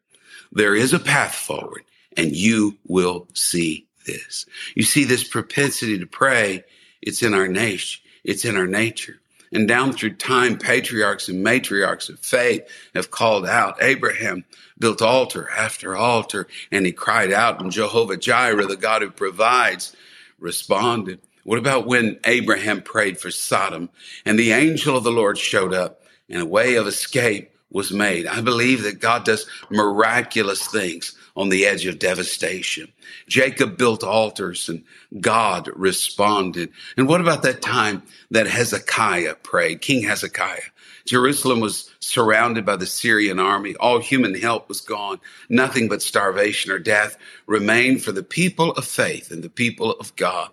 There 0.52 0.76
is 0.76 0.94
a 0.94 1.00
path 1.00 1.36
forward 1.36 1.84
and 2.18 2.36
you 2.36 2.78
will 2.88 3.28
see 3.34 3.88
this. 4.06 4.46
You 4.76 4.84
see 4.84 5.04
this 5.04 5.24
propensity 5.24 6.00
to 6.00 6.06
pray. 6.06 6.64
It's 7.02 7.24
in 7.24 7.34
our 7.34 7.48
nature. 7.48 8.00
It's 8.24 8.46
in 8.46 8.58
our 8.58 8.68
nature. 8.68 9.21
And 9.54 9.68
down 9.68 9.94
through 9.94 10.16
time, 10.16 10.58
patriarchs 10.58 11.28
and 11.28 11.46
matriarchs 11.46 12.10
of 12.10 12.20
faith 12.20 12.64
have 12.96 13.12
called 13.12 13.46
out. 13.46 13.82
Abraham 13.82 14.46
built 14.80 15.02
altar 15.02 15.50
after 15.50 15.96
altar 15.96 16.48
and 16.72 16.86
he 16.86 16.92
cried 16.92 17.32
out 17.32 17.62
and 17.62 17.72
Jehovah 17.72 18.18
Jireh, 18.18 18.66
the 18.66 18.78
God 18.78 19.02
who 19.02 19.12
provides, 19.12 19.96
responded. 20.40 21.20
What 21.44 21.60
about 21.60 21.88
when 21.88 22.20
Abraham 22.26 22.82
prayed 22.82 23.20
for 23.20 23.32
Sodom 23.32 23.90
and 24.26 24.38
the 24.38 24.52
angel 24.52 24.96
of 24.96 25.04
the 25.04 25.12
Lord 25.12 25.38
showed 25.38 25.74
up 25.74 26.04
and 26.30 26.42
a 26.42 26.46
way 26.46 26.76
of 26.76 26.88
escape 26.88 27.54
was 27.70 27.92
made? 27.92 28.28
I 28.28 28.42
believe 28.42 28.84
that 28.84 29.00
God 29.00 29.26
does 29.26 29.48
miraculous 29.70 30.66
things 30.68 31.16
on 31.36 31.50
the 31.50 31.66
edge 31.66 31.86
of 31.86 32.00
devastation. 32.00 32.92
Jacob 33.28 33.78
built 33.78 34.04
altars 34.04 34.70
and 34.70 34.84
God 35.20 35.70
responded. 35.76 36.72
And 36.98 37.08
what 37.08 37.22
about 37.22 37.44
that 37.44 37.62
time 37.62 38.04
that 38.32 38.48
Hezekiah 38.48 39.36
prayed? 39.36 39.82
King 39.82 40.04
Hezekiah. 40.04 40.62
Jerusalem 41.06 41.60
was 41.60 41.90
surrounded 42.00 42.66
by 42.66 42.76
the 42.76 42.86
Syrian 42.86 43.40
army. 43.40 43.76
All 43.76 44.00
human 44.00 44.36
help 44.36 44.70
was 44.70 44.82
gone. 44.82 45.20
Nothing 45.50 45.88
but 45.88 46.02
starvation 46.02 46.72
or 46.72 46.80
death 46.80 47.18
remained 47.48 48.04
for 48.04 48.12
the 48.12 48.24
people 48.24 48.72
of 48.72 48.86
faith 48.86 49.32
and 49.32 49.44
the 49.44 49.50
people 49.50 49.92
of 49.92 50.16
God. 50.16 50.50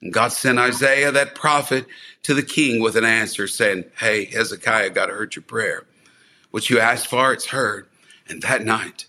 And 0.00 0.12
God 0.12 0.32
sent 0.32 0.58
Isaiah, 0.58 1.12
that 1.12 1.34
prophet, 1.34 1.86
to 2.24 2.34
the 2.34 2.42
king 2.42 2.82
with 2.82 2.96
an 2.96 3.04
answer 3.04 3.46
saying, 3.46 3.84
Hey, 3.96 4.24
Hezekiah, 4.24 4.90
God 4.90 5.10
heard 5.10 5.36
your 5.36 5.44
prayer. 5.44 5.86
What 6.50 6.68
you 6.68 6.80
asked 6.80 7.06
for, 7.06 7.32
it's 7.32 7.46
heard. 7.46 7.88
And 8.28 8.42
that 8.42 8.64
night, 8.64 9.06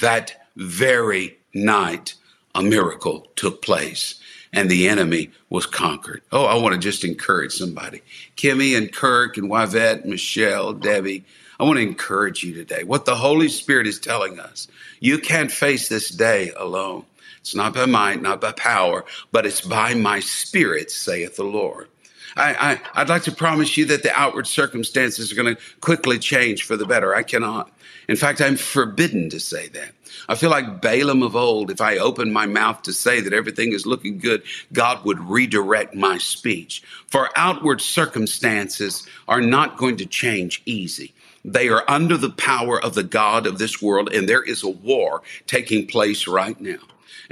that 0.00 0.46
very 0.56 1.38
night, 1.54 2.14
a 2.54 2.62
miracle 2.62 3.28
took 3.36 3.62
place 3.62 4.20
and 4.52 4.70
the 4.70 4.88
enemy 4.88 5.30
was 5.48 5.66
conquered. 5.66 6.22
Oh, 6.30 6.44
I 6.44 6.56
want 6.56 6.74
to 6.74 6.80
just 6.80 7.04
encourage 7.04 7.52
somebody. 7.52 8.02
Kimmy 8.36 8.76
and 8.76 8.92
Kirk 8.92 9.36
and 9.36 9.50
Yvette, 9.50 10.06
Michelle, 10.06 10.72
Debbie, 10.74 11.24
I 11.58 11.64
want 11.64 11.76
to 11.76 11.82
encourage 11.82 12.42
you 12.42 12.54
today. 12.54 12.84
What 12.84 13.04
the 13.04 13.14
Holy 13.14 13.48
Spirit 13.48 13.86
is 13.86 14.00
telling 14.00 14.40
us, 14.40 14.68
you 15.00 15.18
can't 15.18 15.50
face 15.50 15.88
this 15.88 16.08
day 16.08 16.50
alone. 16.56 17.04
It's 17.40 17.54
not 17.54 17.74
by 17.74 17.86
might, 17.86 18.20
not 18.20 18.40
by 18.40 18.52
power, 18.52 19.04
but 19.30 19.46
it's 19.46 19.60
by 19.60 19.94
my 19.94 20.20
spirit, 20.20 20.90
saith 20.90 21.36
the 21.36 21.44
Lord. 21.44 21.88
I, 22.36 22.80
I, 22.94 23.02
would 23.02 23.08
like 23.08 23.22
to 23.24 23.32
promise 23.32 23.76
you 23.76 23.84
that 23.86 24.02
the 24.02 24.18
outward 24.18 24.46
circumstances 24.46 25.30
are 25.32 25.34
going 25.34 25.54
to 25.54 25.62
quickly 25.80 26.18
change 26.18 26.64
for 26.64 26.76
the 26.76 26.86
better. 26.86 27.14
I 27.14 27.22
cannot. 27.22 27.70
In 28.08 28.16
fact, 28.16 28.40
I'm 28.40 28.56
forbidden 28.56 29.30
to 29.30 29.40
say 29.40 29.68
that. 29.68 29.92
I 30.28 30.34
feel 30.34 30.50
like 30.50 30.80
Balaam 30.80 31.22
of 31.22 31.36
old. 31.36 31.70
If 31.70 31.80
I 31.80 31.98
opened 31.98 32.32
my 32.32 32.46
mouth 32.46 32.82
to 32.82 32.92
say 32.92 33.20
that 33.20 33.32
everything 33.32 33.72
is 33.72 33.86
looking 33.86 34.18
good, 34.18 34.42
God 34.72 35.04
would 35.04 35.20
redirect 35.20 35.94
my 35.94 36.18
speech. 36.18 36.82
For 37.06 37.30
outward 37.36 37.80
circumstances 37.80 39.06
are 39.28 39.40
not 39.40 39.76
going 39.76 39.96
to 39.98 40.06
change 40.06 40.62
easy. 40.66 41.14
They 41.44 41.68
are 41.68 41.84
under 41.88 42.16
the 42.16 42.30
power 42.30 42.82
of 42.82 42.94
the 42.94 43.02
God 43.02 43.46
of 43.46 43.58
this 43.58 43.82
world, 43.82 44.12
and 44.12 44.28
there 44.28 44.42
is 44.42 44.62
a 44.62 44.68
war 44.68 45.22
taking 45.46 45.86
place 45.86 46.26
right 46.26 46.60
now. 46.60 46.78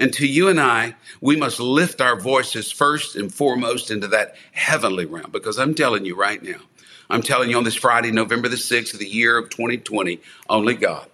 And 0.01 0.13
to 0.15 0.27
you 0.27 0.49
and 0.49 0.59
I, 0.59 0.97
we 1.21 1.37
must 1.37 1.61
lift 1.61 2.01
our 2.01 2.19
voices 2.19 2.73
first 2.73 3.15
and 3.15 3.33
foremost 3.33 3.91
into 3.91 4.09
that 4.09 4.35
heavenly 4.53 5.05
realm, 5.05 5.31
because 5.31 5.59
I'm 5.59 5.75
telling 5.75 6.05
you 6.05 6.17
right 6.17 6.43
now, 6.43 6.59
I'm 7.11 7.23
telling 7.23 7.51
you 7.51 7.59
on 7.59 7.65
this 7.65 7.75
Friday, 7.75 8.11
November 8.11 8.49
the 8.49 8.57
6th 8.57 8.95
of 8.95 8.99
the 8.99 9.07
year 9.07 9.37
of 9.37 9.51
2020, 9.51 10.21
only 10.49 10.75
God 10.75 11.07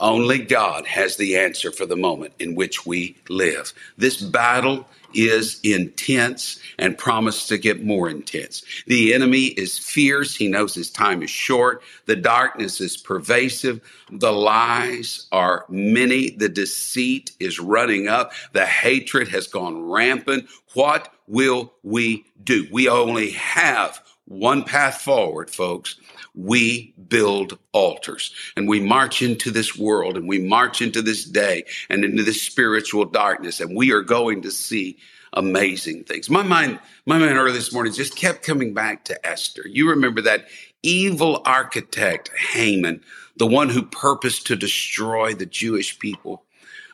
only 0.00 0.38
God 0.38 0.86
has 0.86 1.16
the 1.16 1.36
answer 1.36 1.70
for 1.70 1.86
the 1.86 1.96
moment 1.96 2.34
in 2.38 2.54
which 2.54 2.84
we 2.84 3.16
live. 3.28 3.72
This 3.96 4.20
battle 4.20 4.86
is 5.14 5.60
intense 5.62 6.58
and 6.78 6.98
promised 6.98 7.48
to 7.48 7.58
get 7.58 7.84
more 7.84 8.08
intense. 8.08 8.62
The 8.86 9.14
enemy 9.14 9.44
is 9.44 9.78
fierce. 9.78 10.34
He 10.36 10.48
knows 10.48 10.74
his 10.74 10.90
time 10.90 11.22
is 11.22 11.30
short. 11.30 11.82
The 12.06 12.16
darkness 12.16 12.80
is 12.80 12.96
pervasive. 12.96 13.80
The 14.10 14.32
lies 14.32 15.26
are 15.32 15.64
many. 15.68 16.30
The 16.30 16.48
deceit 16.48 17.32
is 17.40 17.60
running 17.60 18.08
up. 18.08 18.32
The 18.52 18.66
hatred 18.66 19.28
has 19.28 19.46
gone 19.46 19.90
rampant. 19.90 20.48
What 20.74 21.12
will 21.26 21.72
we 21.82 22.24
do? 22.42 22.66
We 22.70 22.88
only 22.88 23.30
have 23.30 24.03
one 24.26 24.64
path 24.64 25.02
forward, 25.02 25.50
folks. 25.50 25.96
We 26.34 26.94
build 27.08 27.58
altars 27.72 28.34
and 28.56 28.68
we 28.68 28.80
march 28.80 29.22
into 29.22 29.50
this 29.50 29.76
world 29.76 30.16
and 30.16 30.28
we 30.28 30.38
march 30.38 30.80
into 30.80 31.02
this 31.02 31.24
day 31.24 31.64
and 31.90 32.04
into 32.04 32.22
this 32.22 32.42
spiritual 32.42 33.04
darkness 33.04 33.60
and 33.60 33.76
we 33.76 33.92
are 33.92 34.02
going 34.02 34.42
to 34.42 34.50
see 34.50 34.98
amazing 35.34 36.04
things. 36.04 36.30
My 36.30 36.42
mind, 36.42 36.78
my 37.06 37.18
mind 37.18 37.36
early 37.36 37.52
this 37.52 37.72
morning 37.72 37.92
just 37.92 38.16
kept 38.16 38.44
coming 38.44 38.72
back 38.72 39.04
to 39.06 39.26
Esther. 39.26 39.64
You 39.66 39.90
remember 39.90 40.20
that 40.22 40.46
evil 40.82 41.42
architect, 41.44 42.30
Haman, 42.36 43.02
the 43.36 43.46
one 43.46 43.68
who 43.68 43.82
purposed 43.82 44.46
to 44.46 44.56
destroy 44.56 45.34
the 45.34 45.46
Jewish 45.46 45.98
people. 45.98 46.44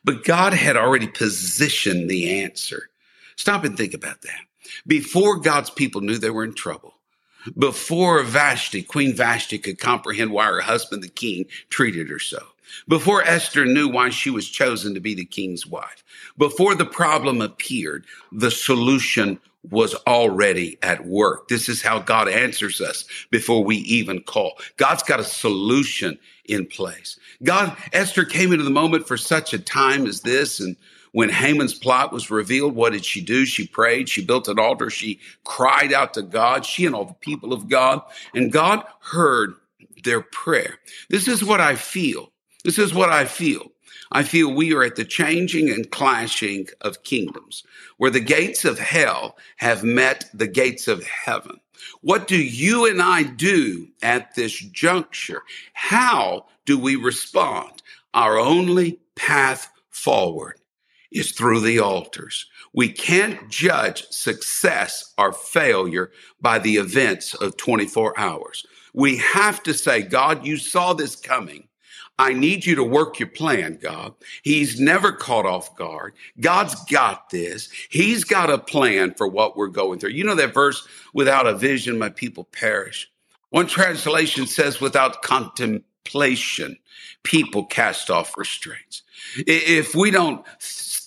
But 0.05 0.25
God 0.25 0.55
had 0.55 0.77
already 0.77 1.07
positioned 1.07 2.09
the 2.09 2.43
answer. 2.43 2.89
Stop 3.37 3.65
and 3.65 3.77
think 3.77 3.95
about 3.95 4.23
that. 4.23 4.41
Before 4.87 5.37
God's 5.37 5.71
people 5.71 6.01
knew 6.01 6.17
they 6.17 6.31
were 6.31 6.45
in 6.45 6.55
trouble, 6.55 6.95
before 7.59 8.23
Vashti, 8.23 8.83
Queen 8.83 9.15
Vashti 9.15 9.59
could 9.59 9.79
comprehend 9.79 10.31
why 10.31 10.47
her 10.47 10.61
husband, 10.61 11.03
the 11.03 11.09
king, 11.09 11.47
treated 11.69 12.09
her 12.09 12.19
so. 12.19 12.45
Before 12.87 13.23
Esther 13.23 13.65
knew 13.65 13.89
why 13.89 14.11
she 14.11 14.31
was 14.31 14.49
chosen 14.49 14.95
to 14.95 15.01
be 15.01 15.15
the 15.15 15.25
king's 15.25 15.67
wife. 15.67 16.05
Before 16.39 16.75
the 16.75 16.87
problem 16.87 17.41
appeared, 17.41 18.05
the 18.31 18.51
solution 18.51 19.41
was 19.69 19.95
already 20.07 20.79
at 20.83 21.05
work. 21.05 21.49
This 21.49 21.69
is 21.69 21.83
how 21.83 21.99
God 21.99 22.29
answers 22.29 22.81
us 22.81 23.05
before 23.31 23.63
we 23.63 23.77
even 23.79 24.23
call. 24.23 24.59
God's 24.77 25.03
got 25.03 25.21
a 25.21 25.25
solution 25.25 26.19
in 26.47 26.67
place. 26.67 27.19
God, 27.43 27.77
Esther 27.93 28.25
came 28.25 28.53
into 28.53 28.65
the 28.65 28.71
moment 28.71 29.07
for 29.07 29.17
such 29.17 29.53
a 29.53 29.59
time 29.59 30.07
as 30.07 30.23
this 30.23 30.61
and 30.61 30.77
when 31.13 31.29
Haman's 31.29 31.75
plot 31.75 32.13
was 32.13 32.31
revealed, 32.31 32.75
what 32.75 32.93
did 32.93 33.05
she 33.05 33.21
do? 33.21 33.45
She 33.45 33.67
prayed. 33.67 34.09
She 34.09 34.25
built 34.25 34.49
an 34.49 34.59
altar. 34.59 34.91
She 34.91 35.21
cried 35.45 35.93
out 35.93 36.15
to 36.15 36.23
God, 36.23 36.65
she 36.65 36.87
and 36.87 36.95
all 36.95 37.05
the 37.05 37.15
people 37.15 37.53
of 37.53 37.69
God, 37.69 38.03
and 38.35 38.53
God 38.53 38.85
heard 39.01 39.55
their 40.05 40.21
prayer. 40.21 40.79
This 41.09 41.29
is 41.29 41.45
what 41.45 41.61
I 41.61 41.75
feel. 41.75 42.33
This 42.65 42.79
is 42.79 42.95
what 42.95 43.11
I 43.11 43.25
feel. 43.25 43.73
I 44.13 44.23
feel 44.23 44.53
we 44.53 44.75
are 44.75 44.83
at 44.83 44.97
the 44.97 45.05
changing 45.05 45.71
and 45.71 45.91
clashing 45.91 46.67
of 46.81 47.03
kingdoms 47.05 47.63
where 47.97 48.11
the 48.11 48.21
gates 48.21 48.65
of 48.65 48.79
hell 48.79 49.37
have 49.57 49.85
met 49.85 50.29
the 50.35 50.49
gates 50.49 50.89
of 50.89 51.05
heaven. 51.07 51.61
What 52.03 52.27
do 52.27 52.37
you 52.37 52.87
and 52.87 53.01
I 53.01 53.23
do 53.23 53.89
at 54.03 54.35
this 54.35 54.59
juncture? 54.59 55.43
How 55.73 56.47
do 56.67 56.79
we 56.79 56.97
respond? 56.97 57.83
Our 58.13 58.39
only 58.39 58.99
path 59.15 59.71
forward 59.91 60.60
is 61.13 61.33
through 61.33 61.61
the 61.61 61.81
altars. 61.81 62.47
We 62.73 62.91
can't 62.91 63.49
judge 63.49 64.07
success 64.11 65.13
or 65.19 65.33
failure 65.33 66.13
by 66.41 66.59
the 66.59 66.77
events 66.77 67.35
of 67.35 67.57
24 67.57 68.19
hours. 68.19 68.67
We 68.95 69.17
have 69.19 69.63
to 69.65 69.75
say, 69.75 70.03
God, 70.03 70.47
you 70.47 70.57
saw 70.57 70.93
this 70.93 71.17
coming. 71.17 71.69
I 72.19 72.35
need 72.35 72.67
you 72.67 72.75
to 72.75 72.85
work 72.85 73.19
your 73.19 73.31
plan, 73.31 73.79
God. 73.81 74.13
He's 74.43 74.79
never 74.79 75.11
caught 75.11 75.47
off 75.47 75.75
guard. 75.75 76.13
God's 76.39 76.75
got 76.85 77.31
this. 77.31 77.71
He's 77.89 78.25
got 78.25 78.51
a 78.51 78.59
plan 78.59 79.15
for 79.15 79.27
what 79.27 79.57
we're 79.57 79.69
going 79.69 79.99
through. 79.99 80.11
You 80.11 80.25
know 80.25 80.35
that 80.35 80.53
verse, 80.53 80.87
without 81.15 81.47
a 81.47 81.55
vision, 81.55 81.99
my 81.99 82.11
people 82.11 82.45
perish. 82.45 83.11
One 83.49 83.67
translation 83.67 84.47
says, 84.47 84.83
without 84.83 85.23
contemplation, 85.23 86.77
people 87.23 87.65
cast 87.65 88.11
off 88.11 88.37
restraints. 88.37 89.03
If 89.47 89.95
we 89.95 90.11
don't 90.11 90.45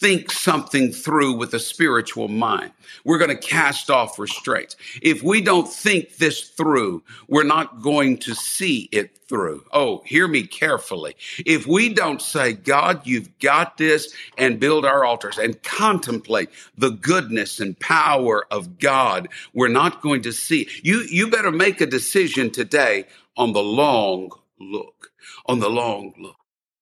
think 0.03 0.29
something 0.31 0.91
through 0.91 1.31
with 1.31 1.53
a 1.53 1.59
spiritual 1.59 2.27
mind. 2.27 2.73
We're 3.05 3.19
going 3.19 3.29
to 3.29 3.47
cast 3.47 3.89
off 3.89 4.19
restraints. 4.19 4.75
If 5.01 5.23
we 5.23 5.39
don't 5.39 5.65
think 5.65 6.17
this 6.17 6.49
through, 6.49 7.03
we're 7.29 7.45
not 7.45 7.81
going 7.81 8.17
to 8.17 8.35
see 8.35 8.89
it 8.91 9.17
through. 9.29 9.63
Oh, 9.71 10.01
hear 10.05 10.27
me 10.27 10.45
carefully. 10.45 11.15
If 11.45 11.67
we 11.67 11.93
don't 11.93 12.21
say, 12.21 12.51
God, 12.51 13.07
you've 13.07 13.39
got 13.39 13.77
this 13.77 14.13
and 14.37 14.59
build 14.59 14.83
our 14.83 15.05
altars 15.05 15.37
and 15.37 15.63
contemplate 15.63 16.49
the 16.77 16.91
goodness 16.91 17.61
and 17.61 17.79
power 17.79 18.45
of 18.51 18.79
God, 18.79 19.29
we're 19.53 19.69
not 19.69 20.01
going 20.01 20.21
to 20.23 20.33
see. 20.33 20.67
You, 20.83 21.05
you 21.09 21.29
better 21.29 21.49
make 21.49 21.79
a 21.79 21.85
decision 21.85 22.51
today 22.51 23.05
on 23.37 23.53
the 23.53 23.63
long 23.63 24.31
look, 24.59 25.13
on 25.45 25.59
the 25.59 25.69
long 25.69 26.13
look. 26.19 26.35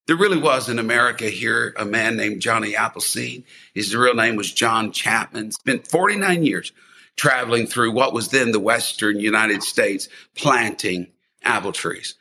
There 0.08 0.16
really 0.16 0.38
was 0.38 0.68
in 0.68 0.80
America 0.80 1.26
here 1.26 1.74
a 1.78 1.84
man 1.84 2.16
named 2.16 2.42
Johnny 2.42 2.74
Appleseed. 2.74 3.44
His 3.72 3.94
real 3.94 4.14
name 4.14 4.34
was 4.34 4.52
John 4.52 4.90
Chapman. 4.90 5.52
Spent 5.52 5.86
49 5.86 6.42
years 6.42 6.72
traveling 7.14 7.68
through 7.68 7.92
what 7.92 8.12
was 8.12 8.28
then 8.28 8.50
the 8.50 8.58
Western 8.58 9.20
United 9.20 9.62
States, 9.62 10.08
planting 10.34 11.06
apple 11.44 11.70
trees, 11.70 12.16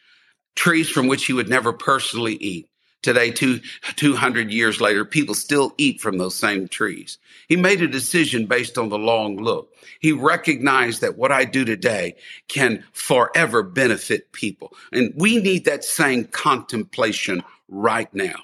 trees 0.56 0.90
from 0.90 1.08
which 1.08 1.26
he 1.26 1.34
would 1.34 1.50
never 1.50 1.74
personally 1.74 2.36
eat. 2.36 2.68
Today, 3.02 3.32
two, 3.32 3.62
200 3.96 4.52
years 4.52 4.80
later, 4.80 5.04
people 5.04 5.34
still 5.34 5.74
eat 5.80 6.00
from 6.00 6.20
those 6.20 6.36
same 6.36 6.68
trees. 6.68 7.18
He 7.48 7.56
made 7.56 7.82
a 7.82 7.88
decision 7.88 8.46
based 8.46 8.78
on 8.78 8.90
the 8.90 9.00
long 9.00 9.38
look. 9.38 9.74
He 10.00 10.12
recognized 10.12 11.02
that 11.02 11.18
what 11.18 11.32
I 11.32 11.46
do 11.46 11.66
today 11.66 12.14
can 12.48 12.84
forever 12.94 13.64
benefit 13.64 14.32
people. 14.34 14.74
And 14.94 15.14
we 15.16 15.42
need 15.42 15.66
that 15.66 15.84
same 15.84 16.26
contemplation 16.26 17.44
right 17.72 18.14
now. 18.14 18.36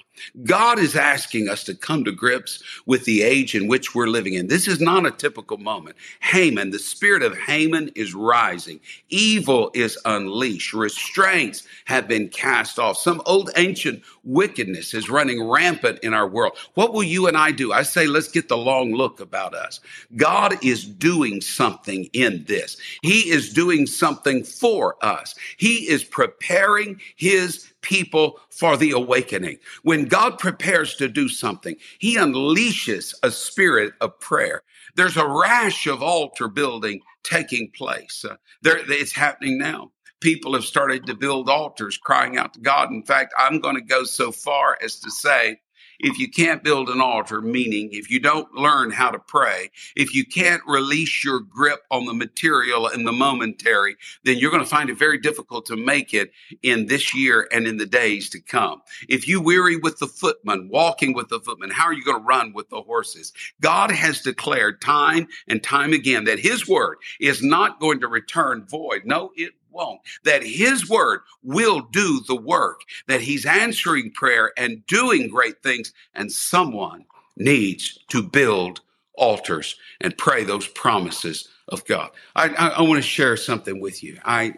God 0.44 0.80
is 0.80 0.96
asking 0.96 1.50
us 1.50 1.64
to 1.66 1.76
come 1.76 2.04
to 2.04 2.12
grips 2.12 2.64
with 2.86 3.06
the 3.06 3.22
age 3.22 3.56
in 3.56 3.68
which 3.68 3.96
we're 3.96 4.08
living 4.08 4.34
in. 4.34 4.48
This 4.48 4.68
is 4.68 4.80
not 4.80 5.06
a 5.06 5.12
typical 5.12 5.58
moment. 5.58 5.96
Haman, 6.22 6.72
the 6.72 6.80
spirit 6.80 7.24
of 7.24 7.38
Haman 7.38 7.92
is 7.96 8.14
rising. 8.14 8.80
Evil 9.10 9.72
is 9.74 9.98
unleashed. 10.06 10.74
Restraints 10.74 11.64
have 11.86 12.08
been 12.08 12.30
cast 12.30 12.80
off. 12.80 12.98
Some 12.98 13.22
old 13.26 13.52
ancient 13.56 14.04
wickedness 14.24 14.94
is 14.94 15.10
running 15.10 15.50
rampant 15.50 16.00
in 16.00 16.14
our 16.14 16.28
world. 16.28 16.58
What 16.74 16.94
will 16.94 17.04
you 17.04 17.28
and 17.28 17.38
I 17.38 17.52
do? 17.52 17.72
I 17.72 17.84
say, 17.84 18.08
let's 18.08 18.28
get 18.28 18.50
the 18.50 18.58
long 18.58 18.94
look 18.94 19.20
about 19.20 19.54
us. 19.54 19.80
God 20.16 20.64
is 20.64 20.86
doing 20.86 21.42
something 21.42 22.10
in 22.14 22.44
this. 22.48 22.78
He 23.02 23.30
is 23.30 23.54
doing 23.54 23.88
something 23.88 24.44
for 24.44 25.04
us. 25.04 25.36
He 25.58 25.88
is 25.90 26.04
preparing 26.04 27.00
his 27.16 27.72
people 27.82 28.40
for 28.50 28.76
the 28.76 28.92
awakening. 28.92 29.58
When 29.84 30.07
God 30.08 30.40
prepares 30.40 30.96
to 30.96 31.08
do 31.08 31.28
something, 31.30 31.76
he 32.00 32.18
unleashes 32.18 33.14
a 33.24 33.32
spirit 33.32 33.94
of 34.02 34.20
prayer. 34.20 34.64
There's 34.96 35.18
a 35.18 35.28
rash 35.28 35.88
of 35.88 36.02
altar 36.02 36.48
building 36.48 37.02
taking 37.24 37.72
place. 37.72 38.26
Uh, 38.28 38.36
there, 38.62 38.80
it's 38.92 39.16
happening 39.16 39.58
now. 39.58 39.92
People 40.20 40.54
have 40.54 40.66
started 40.66 41.06
to 41.06 41.14
build 41.14 41.50
altars 41.50 41.98
crying 41.98 42.38
out 42.38 42.54
to 42.56 42.60
God. 42.60 42.92
In 42.92 43.04
fact, 43.04 43.34
I'm 43.38 43.60
going 43.60 43.76
to 43.76 43.82
go 43.82 44.04
so 44.04 44.32
far 44.32 44.78
as 44.84 45.00
to 45.02 45.12
say 45.12 45.60
if 46.00 46.20
you 46.20 46.30
can't 46.30 46.64
build 46.64 46.90
an 46.90 47.02
altar, 47.02 47.42
meaning 47.42 47.90
if 47.92 48.10
you 48.10 48.20
don't 48.20 48.54
learn 48.54 48.92
how 48.92 49.10
to 49.12 49.20
pray, 49.20 49.72
if 49.96 50.14
you 50.14 50.26
can't 50.26 50.62
release 50.68 51.24
your 51.24 51.40
grip 51.40 51.82
on 51.92 52.06
the 52.06 52.14
material 52.14 52.88
and 52.88 53.06
the 53.06 53.12
momentary, 53.12 53.96
then 54.24 54.38
you're 54.38 54.52
going 54.52 54.64
to 54.64 54.70
find 54.70 54.90
it 54.90 54.98
very 54.98 55.18
difficult 55.18 55.66
to 55.66 55.76
make 55.76 56.14
it 56.14 56.32
in 56.64 56.88
this 56.88 57.14
year 57.16 57.48
and 57.52 57.68
in 57.68 57.78
the 57.78 57.86
days 57.86 58.30
to 58.30 58.40
come. 58.40 58.82
If 59.10 59.28
you 59.28 59.42
weary 59.42 59.78
with 59.78 60.00
the 60.00 60.08
footman, 60.08 60.70
walking 60.72 61.14
with 61.14 61.30
the 61.30 61.40
footman, 61.40 61.72
how 61.72 61.86
are 61.86 61.94
you 61.94 62.04
going 62.04 62.22
to 62.22 62.28
run 62.28 62.54
with 62.54 62.70
the 62.70 62.82
horses? 62.82 63.34
God 63.62 63.92
has 63.92 64.22
declared 64.22 64.82
time 64.82 65.28
and 65.48 65.64
time 65.64 65.94
again 65.94 66.26
that 66.26 66.40
his 66.40 66.68
word 66.68 66.98
is 67.20 67.42
not 67.42 67.80
going 67.80 68.00
to 68.02 68.08
return 68.08 68.66
void. 68.68 69.04
No, 69.06 69.32
it 69.36 69.54
won't. 69.78 70.02
That 70.24 70.44
his 70.44 70.90
word 70.90 71.22
will 71.44 71.82
do 71.82 72.22
the 72.28 72.36
work, 72.36 72.82
that 73.08 73.22
he's 73.22 73.46
answering 73.46 74.12
prayer 74.12 74.52
and 74.58 74.86
doing 74.88 75.30
great 75.30 75.64
things. 75.64 75.94
And 76.16 76.32
someone 76.32 77.06
needs 77.38 77.98
to 78.10 78.22
build 78.24 78.82
altars 79.14 79.76
and 80.02 80.18
pray 80.18 80.44
those 80.44 80.68
promises 80.68 81.50
of 81.70 81.86
God. 81.86 82.10
I, 82.36 82.50
I, 82.50 82.68
I 82.70 82.82
want 82.82 82.98
to 82.98 83.02
share 83.08 83.38
something 83.38 83.80
with 83.80 84.04
you. 84.04 84.20
I, 84.26 84.56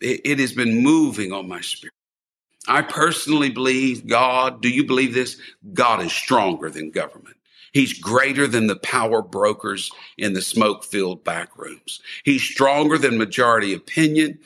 it, 0.00 0.20
it 0.24 0.38
has 0.38 0.52
been 0.52 0.82
moving 0.82 1.32
on 1.32 1.48
my 1.48 1.60
spirit. 1.60 1.92
I 2.66 2.82
personally 2.82 3.50
believe 3.50 4.06
God, 4.06 4.62
do 4.62 4.68
you 4.68 4.86
believe 4.86 5.12
this? 5.12 5.38
God 5.74 6.00
is 6.00 6.12
stronger 6.12 6.70
than 6.70 6.90
government. 6.90 7.36
He's 7.74 7.98
greater 7.98 8.46
than 8.46 8.68
the 8.68 8.76
power 8.76 9.20
brokers 9.20 9.90
in 10.16 10.32
the 10.32 10.40
smoke 10.40 10.84
filled 10.84 11.24
back 11.24 11.58
rooms. 11.58 12.00
He's 12.22 12.42
stronger 12.42 12.96
than 12.96 13.18
majority 13.18 13.74
opinion. 13.74 14.38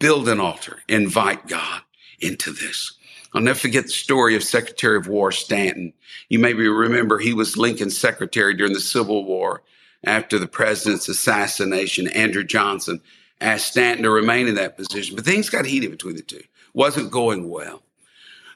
Build 0.00 0.28
an 0.28 0.40
altar. 0.40 0.82
Invite 0.88 1.46
God 1.46 1.82
into 2.18 2.52
this. 2.52 2.92
I'll 3.32 3.40
never 3.40 3.58
forget 3.58 3.84
the 3.84 3.90
story 3.90 4.34
of 4.34 4.42
Secretary 4.42 4.96
of 4.96 5.06
War 5.06 5.30
Stanton. 5.30 5.92
You 6.28 6.40
maybe 6.40 6.66
remember 6.66 7.18
he 7.18 7.34
was 7.34 7.56
Lincoln's 7.56 7.96
secretary 7.96 8.54
during 8.54 8.72
the 8.72 8.80
Civil 8.80 9.24
War. 9.24 9.62
After 10.04 10.38
the 10.38 10.48
president's 10.48 11.08
assassination, 11.08 12.08
Andrew 12.08 12.44
Johnson 12.44 13.00
asked 13.40 13.68
Stanton 13.68 14.02
to 14.02 14.10
remain 14.10 14.48
in 14.48 14.56
that 14.56 14.76
position, 14.76 15.14
but 15.14 15.24
things 15.24 15.50
got 15.50 15.66
heated 15.66 15.92
between 15.92 16.16
the 16.16 16.22
two. 16.22 16.42
Wasn't 16.74 17.12
going 17.12 17.48
well. 17.48 17.82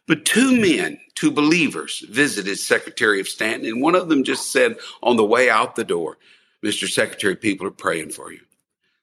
But 0.07 0.25
two 0.25 0.61
men, 0.61 0.99
two 1.15 1.31
believers, 1.31 2.05
visited 2.09 2.59
Secretary 2.59 3.21
of 3.21 3.29
Stanton, 3.29 3.69
and 3.69 3.83
one 3.83 3.95
of 3.95 4.09
them 4.09 4.25
just 4.25 4.51
said 4.51 4.77
on 5.03 5.17
the 5.17 5.25
way 5.25 5.49
out 5.49 5.77
the 5.77 5.85
door, 5.85 6.19
Mr. 6.65 6.89
Secretary, 6.89 7.37
people 7.37 7.67
are 7.67 7.73
praying 7.73 8.11
for 8.11 8.33
you. 8.33 8.41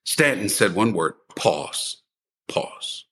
Stanton 0.04 0.50
said 0.50 0.76
one 0.76 0.94
word 0.94 1.14
pause, 1.36 1.98
pause. 2.48 3.06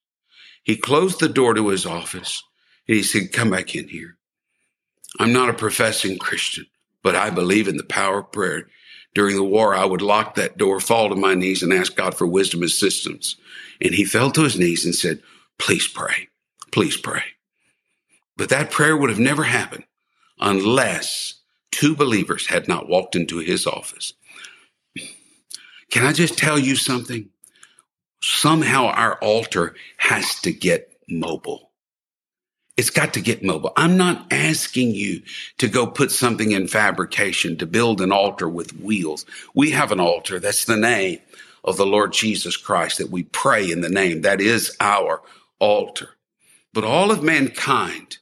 He 0.63 0.75
closed 0.75 1.20
the 1.20 1.30
door 1.30 1.54
to 1.54 1.68
his 1.70 1.86
office 1.86 2.44
and 2.88 2.98
he 2.98 3.04
said, 3.04 3.32
Come 3.32 3.51
back 3.51 3.75
in 3.75 3.88
here. 3.88 4.18
I'm 5.20 5.32
not 5.32 5.50
a 5.50 5.54
professing 5.54 6.18
Christian, 6.18 6.65
but 7.04 7.15
I 7.15 7.30
believe 7.30 7.68
in 7.68 7.77
the 7.77 7.84
power 7.84 8.20
of 8.20 8.32
prayer. 8.32 8.68
During 9.13 9.38
the 9.38 9.44
war, 9.44 9.74
I 9.74 9.86
would 9.86 10.01
lock 10.01 10.36
that 10.36 10.58
door, 10.58 10.80
fall 10.80 11.10
to 11.10 11.15
my 11.15 11.36
knees, 11.36 11.63
and 11.63 11.72
ask 11.72 11.96
God 11.96 12.15
for 12.15 12.27
wisdom 12.27 12.62
and 12.62 12.68
assistance. 12.68 13.38
And 13.80 13.94
he 13.94 14.04
fell 14.04 14.32
to 14.32 14.44
his 14.44 14.60
knees 14.60 14.86
and 14.86 14.94
said, 14.94 15.22
Please 15.58 15.88
pray. 15.88 16.27
Please 16.72 16.98
pray. 16.98 17.24
But 18.38 18.50
that 18.50 18.72
prayer 18.72 18.98
would 18.98 19.10
have 19.10 19.20
never 19.20 19.44
happened 19.44 19.86
unless 20.39 21.36
two 21.72 21.96
believers 21.96 22.48
had 22.48 22.68
not 22.68 22.89
walked 22.89 23.15
into 23.15 23.39
his 23.39 23.65
office. 23.65 24.13
Can 25.92 26.06
I 26.06 26.13
just 26.13 26.38
tell 26.38 26.60
you 26.60 26.75
something? 26.75 27.30
Somehow 28.22 28.88
our 28.88 29.15
altar 29.15 29.75
has 29.98 30.39
to 30.42 30.51
get 30.51 30.92
mobile. 31.08 31.72
It's 32.75 32.89
got 32.89 33.13
to 33.13 33.22
get 33.22 33.44
mobile. 33.44 33.72
I'm 33.77 33.96
not 33.96 34.27
asking 34.32 34.96
you 34.96 35.22
to 35.60 35.70
go 35.70 35.88
put 35.88 36.12
something 36.12 36.51
in 36.51 36.68
fabrication 36.68 37.58
to 37.58 37.65
build 37.65 38.01
an 38.01 38.12
altar 38.12 38.50
with 38.50 38.77
wheels. 38.80 39.25
We 39.54 39.72
have 39.72 39.94
an 39.94 40.01
altar. 40.01 40.39
That's 40.39 40.65
the 40.65 40.75
name 40.75 41.20
of 41.63 41.77
the 41.77 41.86
Lord 41.86 42.12
Jesus 42.12 42.58
Christ 42.58 42.98
that 42.98 43.10
we 43.10 43.24
pray 43.24 43.72
in 43.72 43.80
the 43.80 43.89
name. 43.89 44.22
That 44.22 44.42
is 44.42 44.75
our 44.82 45.22
altar. 45.60 46.10
But 46.74 46.84
all 46.84 47.12
of 47.12 47.24
mankind 47.24 48.18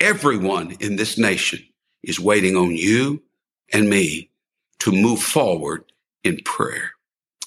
Everyone 0.00 0.76
in 0.80 0.96
this 0.96 1.16
nation 1.16 1.60
is 2.02 2.20
waiting 2.20 2.54
on 2.54 2.76
you 2.76 3.22
and 3.72 3.88
me 3.88 4.30
to 4.80 4.92
move 4.92 5.20
forward 5.20 5.84
in 6.22 6.38
prayer. 6.44 6.92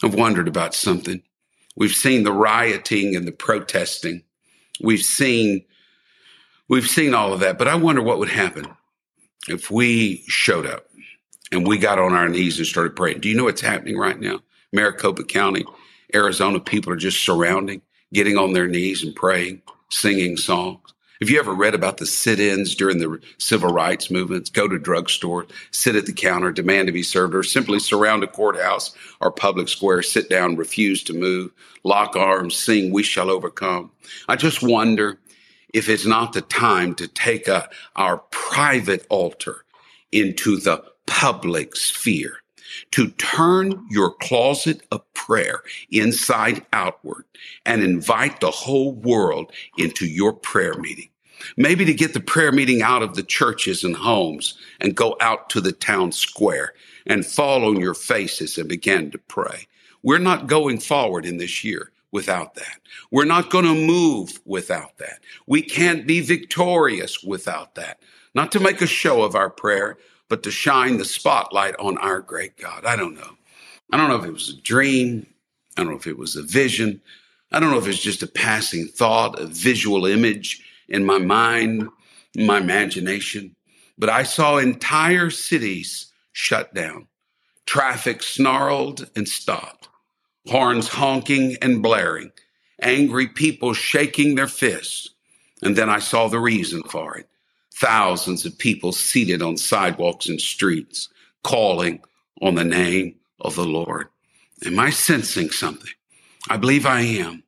I've 0.03 0.15
wondered 0.15 0.47
about 0.47 0.73
something. 0.73 1.21
We've 1.75 1.91
seen 1.91 2.23
the 2.23 2.33
rioting 2.33 3.15
and 3.15 3.27
the 3.27 3.31
protesting. 3.31 4.23
We've 4.81 5.03
seen 5.03 5.63
we've 6.67 6.89
seen 6.89 7.13
all 7.13 7.33
of 7.33 7.41
that, 7.41 7.57
but 7.57 7.67
I 7.67 7.75
wonder 7.75 8.01
what 8.01 8.19
would 8.19 8.29
happen 8.29 8.67
if 9.47 9.69
we 9.69 10.23
showed 10.27 10.65
up 10.65 10.87
and 11.51 11.67
we 11.67 11.77
got 11.77 11.99
on 11.99 12.13
our 12.13 12.29
knees 12.29 12.57
and 12.57 12.65
started 12.65 12.95
praying. 12.95 13.19
Do 13.19 13.29
you 13.29 13.35
know 13.35 13.43
what's 13.45 13.61
happening 13.61 13.97
right 13.97 14.19
now? 14.19 14.39
Maricopa 14.73 15.23
County, 15.23 15.65
Arizona, 16.13 16.59
people 16.59 16.91
are 16.93 16.97
just 16.97 17.23
surrounding, 17.23 17.81
getting 18.11 18.37
on 18.37 18.53
their 18.53 18.67
knees 18.67 19.03
and 19.03 19.15
praying, 19.15 19.61
singing 19.91 20.35
songs. 20.35 20.93
Have 21.19 21.29
you 21.29 21.37
ever 21.37 21.53
read 21.53 21.75
about 21.75 21.97
the 21.97 22.05
sit-ins 22.05 22.73
during 22.75 22.99
the 22.99 23.19
civil 23.39 23.73
rights 23.73 24.09
movements? 24.09 24.49
Go 24.49 24.69
to 24.69 24.79
drugstore, 24.79 25.47
sit 25.71 25.97
at 25.97 26.05
the 26.05 26.13
counter, 26.13 26.49
demand 26.53 26.87
to 26.87 26.93
be 26.93 27.03
served, 27.03 27.35
or 27.35 27.43
simply 27.43 27.79
surround 27.79 28.23
a 28.23 28.27
courthouse 28.27 28.95
or 29.19 29.29
public 29.29 29.67
square, 29.67 30.01
sit 30.01 30.29
down, 30.29 30.55
refuse 30.55 31.03
to 31.03 31.13
move, 31.13 31.51
lock 31.83 32.15
arms, 32.15 32.55
sing 32.55 32.93
"We 32.93 33.03
Shall 33.03 33.29
Overcome." 33.29 33.91
I 34.29 34.37
just 34.37 34.63
wonder 34.63 35.19
if 35.73 35.89
it's 35.89 36.05
not 36.05 36.31
the 36.31 36.41
time 36.41 36.95
to 36.95 37.07
take 37.09 37.49
a, 37.49 37.69
our 37.97 38.19
private 38.31 39.05
altar 39.09 39.65
into 40.13 40.55
the 40.55 40.81
public 41.05 41.75
sphere 41.75 42.37
to 42.91 43.09
turn 43.11 43.85
your 43.89 44.13
closet 44.13 44.83
of 44.89 45.01
prayer 45.13 45.63
inside 45.91 46.65
outward 46.71 47.25
and 47.65 47.83
invite 47.83 48.39
the 48.39 48.51
whole 48.51 48.93
world 48.93 49.51
into 49.77 50.05
your 50.05 50.31
prayer 50.31 50.75
meeting. 50.75 51.08
Maybe 51.57 51.85
to 51.85 51.93
get 51.93 52.13
the 52.13 52.19
prayer 52.19 52.51
meeting 52.51 52.81
out 52.81 53.03
of 53.03 53.15
the 53.15 53.23
churches 53.23 53.83
and 53.83 53.95
homes 53.95 54.57
and 54.79 54.95
go 54.95 55.15
out 55.21 55.49
to 55.51 55.61
the 55.61 55.71
town 55.71 56.11
square 56.11 56.73
and 57.05 57.25
fall 57.25 57.65
on 57.65 57.79
your 57.79 57.93
faces 57.93 58.57
and 58.57 58.69
begin 58.69 59.11
to 59.11 59.17
pray. 59.17 59.67
We're 60.03 60.19
not 60.19 60.47
going 60.47 60.79
forward 60.79 61.25
in 61.25 61.37
this 61.37 61.63
year 61.63 61.91
without 62.11 62.55
that. 62.55 62.79
We're 63.11 63.25
not 63.25 63.49
going 63.49 63.65
to 63.65 63.73
move 63.75 64.39
without 64.45 64.97
that. 64.97 65.19
We 65.47 65.61
can't 65.61 66.07
be 66.07 66.21
victorious 66.21 67.23
without 67.23 67.75
that. 67.75 67.99
Not 68.33 68.51
to 68.53 68.59
make 68.59 68.81
a 68.81 68.87
show 68.87 69.23
of 69.23 69.35
our 69.35 69.49
prayer, 69.49 69.97
but 70.27 70.43
to 70.43 70.51
shine 70.51 70.97
the 70.97 71.05
spotlight 71.05 71.75
on 71.79 71.97
our 71.97 72.21
great 72.21 72.57
God. 72.57 72.85
I 72.85 72.95
don't 72.95 73.15
know. 73.15 73.37
I 73.91 73.97
don't 73.97 74.09
know 74.09 74.17
if 74.17 74.25
it 74.25 74.31
was 74.31 74.49
a 74.49 74.61
dream. 74.61 75.25
I 75.75 75.83
don't 75.83 75.91
know 75.91 75.97
if 75.97 76.07
it 76.07 76.17
was 76.17 76.35
a 76.35 76.43
vision. 76.43 77.01
I 77.51 77.59
don't 77.59 77.71
know 77.71 77.79
if 77.79 77.87
it's 77.87 77.99
just 77.99 78.21
a 78.21 78.27
passing 78.27 78.87
thought, 78.87 79.39
a 79.39 79.47
visual 79.47 80.05
image 80.05 80.63
in 80.89 81.05
my 81.05 81.19
mind, 81.19 81.87
in 82.35 82.45
my 82.45 82.57
imagination. 82.57 83.55
But 83.97 84.09
I 84.09 84.23
saw 84.23 84.57
entire 84.57 85.29
cities 85.29 86.11
shut 86.31 86.73
down, 86.73 87.07
traffic 87.65 88.23
snarled 88.23 89.09
and 89.15 89.27
stopped, 89.27 89.89
horns 90.47 90.87
honking 90.87 91.57
and 91.61 91.81
blaring, 91.83 92.31
angry 92.81 93.27
people 93.27 93.73
shaking 93.73 94.35
their 94.35 94.47
fists. 94.47 95.09
And 95.61 95.75
then 95.75 95.89
I 95.89 95.99
saw 95.99 96.27
the 96.27 96.39
reason 96.39 96.83
for 96.83 97.17
it 97.17 97.29
thousands 97.79 98.45
of 98.45 98.57
people 98.57 98.91
seated 98.91 99.41
on 99.41 99.55
sidewalks 99.55 100.27
and 100.27 100.39
streets, 100.41 101.07
calling 101.43 102.01
on 102.41 102.55
the 102.55 102.63
name 102.63 103.15
of 103.39 103.55
the 103.55 103.63
Lord. 103.63 104.07
Am 104.65 104.77
I 104.77 104.89
sensing 104.89 105.49
something? 105.49 105.91
I 106.49 106.57
believe 106.57 106.85
I 106.85 107.01
am. 107.01 107.43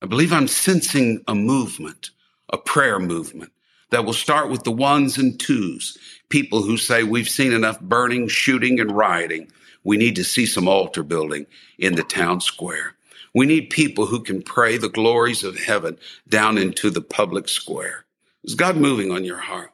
I 0.00 0.06
believe 0.06 0.32
I'm 0.32 0.48
sensing 0.48 1.22
a 1.28 1.34
movement, 1.34 2.10
a 2.52 2.58
prayer 2.58 2.98
movement 2.98 3.52
that 3.90 4.04
will 4.04 4.12
start 4.12 4.50
with 4.50 4.64
the 4.64 4.72
ones 4.72 5.18
and 5.18 5.38
twos, 5.38 5.96
people 6.28 6.62
who 6.62 6.76
say 6.76 7.02
we've 7.02 7.28
seen 7.28 7.52
enough 7.52 7.80
burning, 7.80 8.28
shooting, 8.28 8.80
and 8.80 8.90
rioting. 8.90 9.50
We 9.84 9.96
need 9.96 10.16
to 10.16 10.24
see 10.24 10.46
some 10.46 10.66
altar 10.66 11.02
building 11.02 11.46
in 11.78 11.94
the 11.94 12.02
town 12.02 12.40
square. 12.40 12.94
We 13.34 13.46
need 13.46 13.70
people 13.70 14.06
who 14.06 14.22
can 14.22 14.42
pray 14.42 14.76
the 14.78 14.88
glories 14.88 15.44
of 15.44 15.58
heaven 15.58 15.98
down 16.28 16.56
into 16.56 16.90
the 16.90 17.00
public 17.00 17.48
square. 17.48 18.04
Is 18.44 18.54
God 18.54 18.76
moving 18.76 19.10
on 19.10 19.24
your 19.24 19.38
heart? 19.38 19.70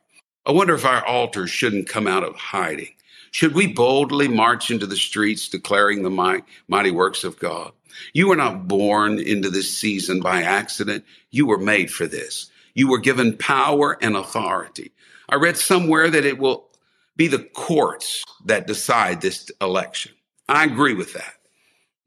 I 0.46 0.52
wonder 0.52 0.74
if 0.74 0.85
our 0.85 1.04
altars 1.06 1.50
shouldn't 1.50 1.88
come 1.88 2.06
out 2.06 2.24
of 2.24 2.35
hiding. 2.37 2.94
Should 3.30 3.54
we 3.54 3.66
boldly 3.66 4.28
march 4.28 4.70
into 4.70 4.87
the 4.87 4.96
streets 4.96 5.48
declaring 5.48 6.02
the 6.02 6.44
mighty 6.68 6.90
works 6.90 7.22
of 7.22 7.38
God? 7.38 7.72
You 8.12 8.28
were 8.28 8.37
not 8.37 8.66
born 8.66 9.18
into 9.18 9.50
this 9.50 9.76
season 9.76 10.20
by 10.20 10.42
accident. 10.42 11.04
You 11.30 11.46
were 11.46 11.59
made 11.59 11.90
for 11.92 12.06
this. 12.06 12.49
You 12.74 12.88
were 12.88 12.98
given 12.98 13.37
power 13.37 13.98
and 14.00 14.16
authority. 14.16 14.92
I 15.28 15.37
read 15.37 15.56
somewhere 15.56 16.11
that 16.11 16.24
it 16.24 16.38
will 16.38 16.68
be 17.16 17.28
the 17.28 17.44
courts 17.54 18.24
that 18.46 18.66
decide 18.66 19.20
this 19.20 19.50
election. 19.61 20.12
I 20.48 20.64
agree 20.64 20.94
with 20.94 21.12
that, 21.12 21.35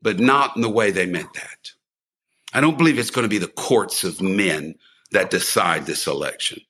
but 0.02 0.20
not 0.20 0.56
in 0.56 0.62
the 0.62 0.70
way 0.70 0.92
they 0.92 1.06
meant 1.06 1.34
that. 1.34 1.72
I 2.54 2.62
don't 2.62 2.78
believe 2.78 3.00
it's 3.00 3.10
going 3.10 3.24
to 3.24 3.30
be 3.30 3.38
the 3.38 3.48
courts 3.48 4.04
of 4.04 4.22
men 4.22 4.76
that 5.12 5.32
decide 5.32 5.86
this 5.86 6.08
election. 6.08 6.62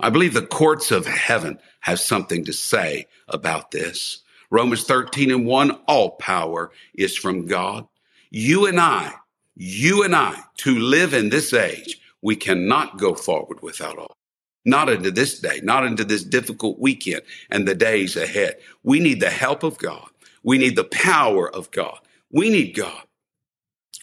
I 0.00 0.10
believe 0.10 0.34
the 0.34 0.46
courts 0.46 0.90
of 0.90 1.06
heaven 1.06 1.58
have 1.80 2.00
something 2.00 2.44
to 2.44 2.52
say 2.52 3.06
about 3.28 3.70
this. 3.70 4.22
Romans 4.50 4.84
13 4.84 5.30
and 5.30 5.46
1, 5.46 5.70
all 5.86 6.12
power 6.12 6.72
is 6.94 7.16
from 7.16 7.46
God. 7.46 7.86
You 8.30 8.66
and 8.66 8.80
I, 8.80 9.12
you 9.56 10.02
and 10.02 10.14
I, 10.14 10.40
to 10.58 10.78
live 10.78 11.14
in 11.14 11.28
this 11.28 11.52
age, 11.52 11.99
we 12.22 12.36
cannot 12.36 12.98
go 12.98 13.14
forward 13.14 13.62
without 13.62 13.98
all. 13.98 14.16
Not 14.64 14.90
into 14.90 15.10
this 15.10 15.38
day, 15.40 15.60
not 15.62 15.84
into 15.84 16.04
this 16.04 16.22
difficult 16.22 16.78
weekend 16.78 17.22
and 17.50 17.66
the 17.66 17.74
days 17.74 18.16
ahead. 18.16 18.58
We 18.82 19.00
need 19.00 19.20
the 19.20 19.30
help 19.30 19.62
of 19.62 19.78
God. 19.78 20.08
We 20.42 20.58
need 20.58 20.76
the 20.76 20.84
power 20.84 21.54
of 21.54 21.70
God. 21.70 21.98
We 22.30 22.50
need 22.50 22.76
God. 22.76 23.02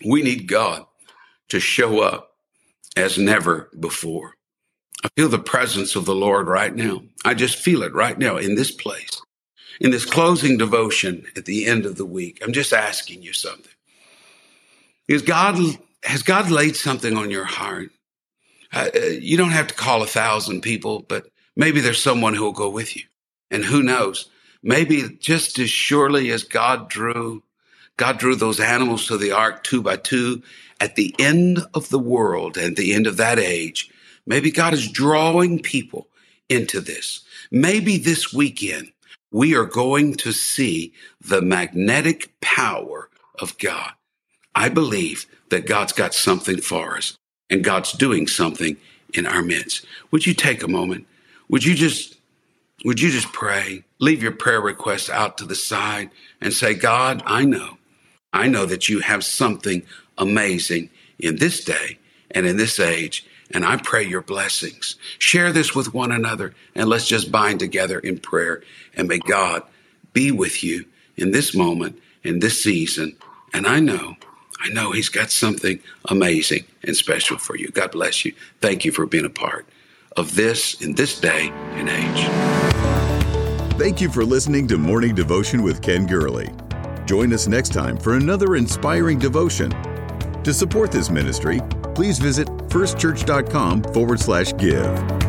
We 0.06 0.24
need 0.24 0.48
God 0.48 0.86
to 1.50 1.60
show 1.60 2.02
up 2.02 2.36
as 2.96 3.18
never 3.18 3.70
before. 3.80 4.34
I 5.04 5.10
feel 5.16 5.30
the 5.30 5.40
presence 5.40 5.96
of 5.96 6.06
the 6.06 6.16
Lord 6.16 6.48
right 6.48 6.76
now. 6.76 7.04
I 7.24 7.36
just 7.36 7.58
feel 7.58 7.84
it 7.84 7.94
right 7.94 8.18
now 8.18 8.38
in 8.38 8.56
this 8.56 8.72
place. 8.72 9.22
In 9.80 9.92
this 9.92 10.06
closing 10.06 10.58
devotion 10.58 11.26
at 11.36 11.46
the 11.46 11.68
end 11.68 11.86
of 11.86 11.98
the 11.98 12.06
week, 12.06 12.40
I'm 12.44 12.52
just 12.52 12.74
asking 12.74 13.22
you 13.22 13.32
something. 13.32 13.72
Is 15.08 15.22
God, 15.22 15.60
has 16.04 16.24
God 16.24 16.50
laid 16.50 16.76
something 16.76 17.16
on 17.16 17.30
your 17.30 17.46
heart? 17.46 17.92
Uh, 18.74 18.90
uh, 18.96 19.00
you 19.00 19.38
don't 19.38 19.52
have 19.52 19.68
to 19.68 19.74
call 19.74 20.02
a 20.02 20.08
thousand 20.08 20.62
people, 20.62 21.06
but 21.08 21.28
maybe 21.56 21.80
there's 21.80 22.02
someone 22.02 22.34
who 22.34 22.44
will 22.44 22.52
go 22.52 22.70
with 22.70 22.96
you. 22.96 23.04
And 23.50 23.64
who 23.64 23.82
knows? 23.82 24.30
Maybe 24.62 25.18
just 25.20 25.58
as 25.60 25.70
surely 25.70 26.32
as 26.32 26.44
God 26.44 26.90
drew, 26.90 27.44
God 27.96 28.18
drew 28.18 28.36
those 28.36 28.60
animals 28.60 29.08
to 29.08 29.18
the 29.18 29.32
ark 29.32 29.64
two 29.64 29.82
by 29.82 29.98
two 29.98 30.42
at 30.80 30.96
the 30.96 31.16
end 31.18 31.60
of 31.74 31.90
the 31.90 32.00
world 32.00 32.58
and 32.58 32.76
the 32.76 32.94
end 32.94 33.08
of 33.08 33.18
that 33.18 33.40
age. 33.40 33.90
Maybe 34.26 34.52
God 34.52 34.74
is 34.74 34.92
drawing 34.92 35.62
people 35.62 36.08
into 36.50 36.82
this. 36.82 37.22
Maybe 37.50 37.98
this 37.98 38.34
weekend 38.34 38.92
we 39.32 39.56
are 39.56 39.66
going 39.66 40.16
to 40.16 40.32
see 40.32 40.94
the 41.22 41.42
magnetic 41.42 42.34
power 42.42 43.10
of 43.40 43.58
God. 43.58 43.92
I 44.56 44.70
believe 44.70 45.26
that 45.50 45.68
God's 45.68 45.94
got 45.94 46.14
something 46.14 46.62
for 46.62 46.98
us 46.98 47.18
and 47.50 47.64
God's 47.64 47.94
doing 47.94 48.28
something 48.28 48.78
in 49.14 49.26
our 49.26 49.42
midst. 49.42 49.86
Would 50.12 50.26
you 50.26 50.34
take 50.34 50.64
a 50.64 50.68
moment? 50.68 51.08
Would 51.50 51.64
you 51.64 51.76
just 51.76 52.16
would 52.86 53.02
you 53.02 53.10
just 53.10 53.34
pray? 53.34 53.84
Leave 54.00 54.22
your 54.22 54.32
prayer 54.32 54.62
requests 54.62 55.10
out 55.10 55.40
to 55.40 55.46
the 55.46 55.56
side 55.56 56.12
and 56.40 56.54
say, 56.54 56.76
God, 56.76 57.24
I 57.26 57.44
know. 57.44 57.78
I 58.32 58.48
know 58.48 58.66
that 58.66 58.88
you 58.88 59.00
have 59.00 59.26
something 59.26 59.84
amazing 60.18 60.92
in 61.18 61.38
this 61.38 61.64
day 61.64 61.98
and 62.30 62.46
in 62.46 62.58
this 62.58 62.80
age. 62.80 63.26
And 63.50 63.66
I 63.66 63.78
pray 63.78 64.04
your 64.04 64.22
blessings. 64.22 64.96
Share 65.18 65.52
this 65.52 65.74
with 65.74 65.94
one 65.94 66.12
another 66.12 66.54
and 66.76 66.88
let's 66.88 67.08
just 67.08 67.32
bind 67.32 67.60
together 67.60 67.98
in 67.98 68.20
prayer. 68.20 68.62
And 68.96 69.08
may 69.08 69.20
God 69.20 69.64
be 70.14 70.32
with 70.32 70.64
you 70.64 70.86
in 71.16 71.32
this 71.32 71.56
moment, 71.56 72.00
in 72.24 72.40
this 72.40 72.62
season. 72.62 73.16
And 73.54 73.66
I 73.66 73.80
know 73.80 74.18
I 74.62 74.70
know 74.70 74.92
He's 74.92 75.10
got 75.10 75.32
something 75.32 75.80
amazing 76.10 76.66
and 76.84 76.96
special 76.96 77.38
for 77.38 77.56
you. 77.56 77.70
God 77.70 77.92
bless 77.92 78.26
you. 78.26 78.34
Thank 78.62 78.86
you 78.86 78.92
for 78.92 79.06
being 79.06 79.26
a 79.26 79.30
part 79.30 79.68
of 80.16 80.36
this 80.36 80.82
in 80.82 80.96
this 80.96 81.20
day 81.20 81.50
and 81.52 81.90
age. 81.90 83.78
Thank 83.78 84.02
you 84.02 84.10
for 84.10 84.26
listening 84.26 84.68
to 84.70 84.78
Morning 84.78 85.14
Devotion 85.14 85.62
with 85.62 85.82
Ken 85.82 86.08
Gurley. 86.08 86.50
Join 87.06 87.32
us 87.32 87.48
next 87.48 87.72
time 87.74 87.98
for 87.98 88.16
another 88.16 88.56
inspiring 88.56 89.20
devotion. 89.20 89.72
To 90.44 90.54
support 90.54 90.92
this 90.92 91.10
ministry, 91.10 91.60
please 91.94 92.20
visit 92.20 92.48
firstchurch.com 92.70 93.84
forward 93.84 94.20
slash 94.20 94.56
give. 94.58 95.27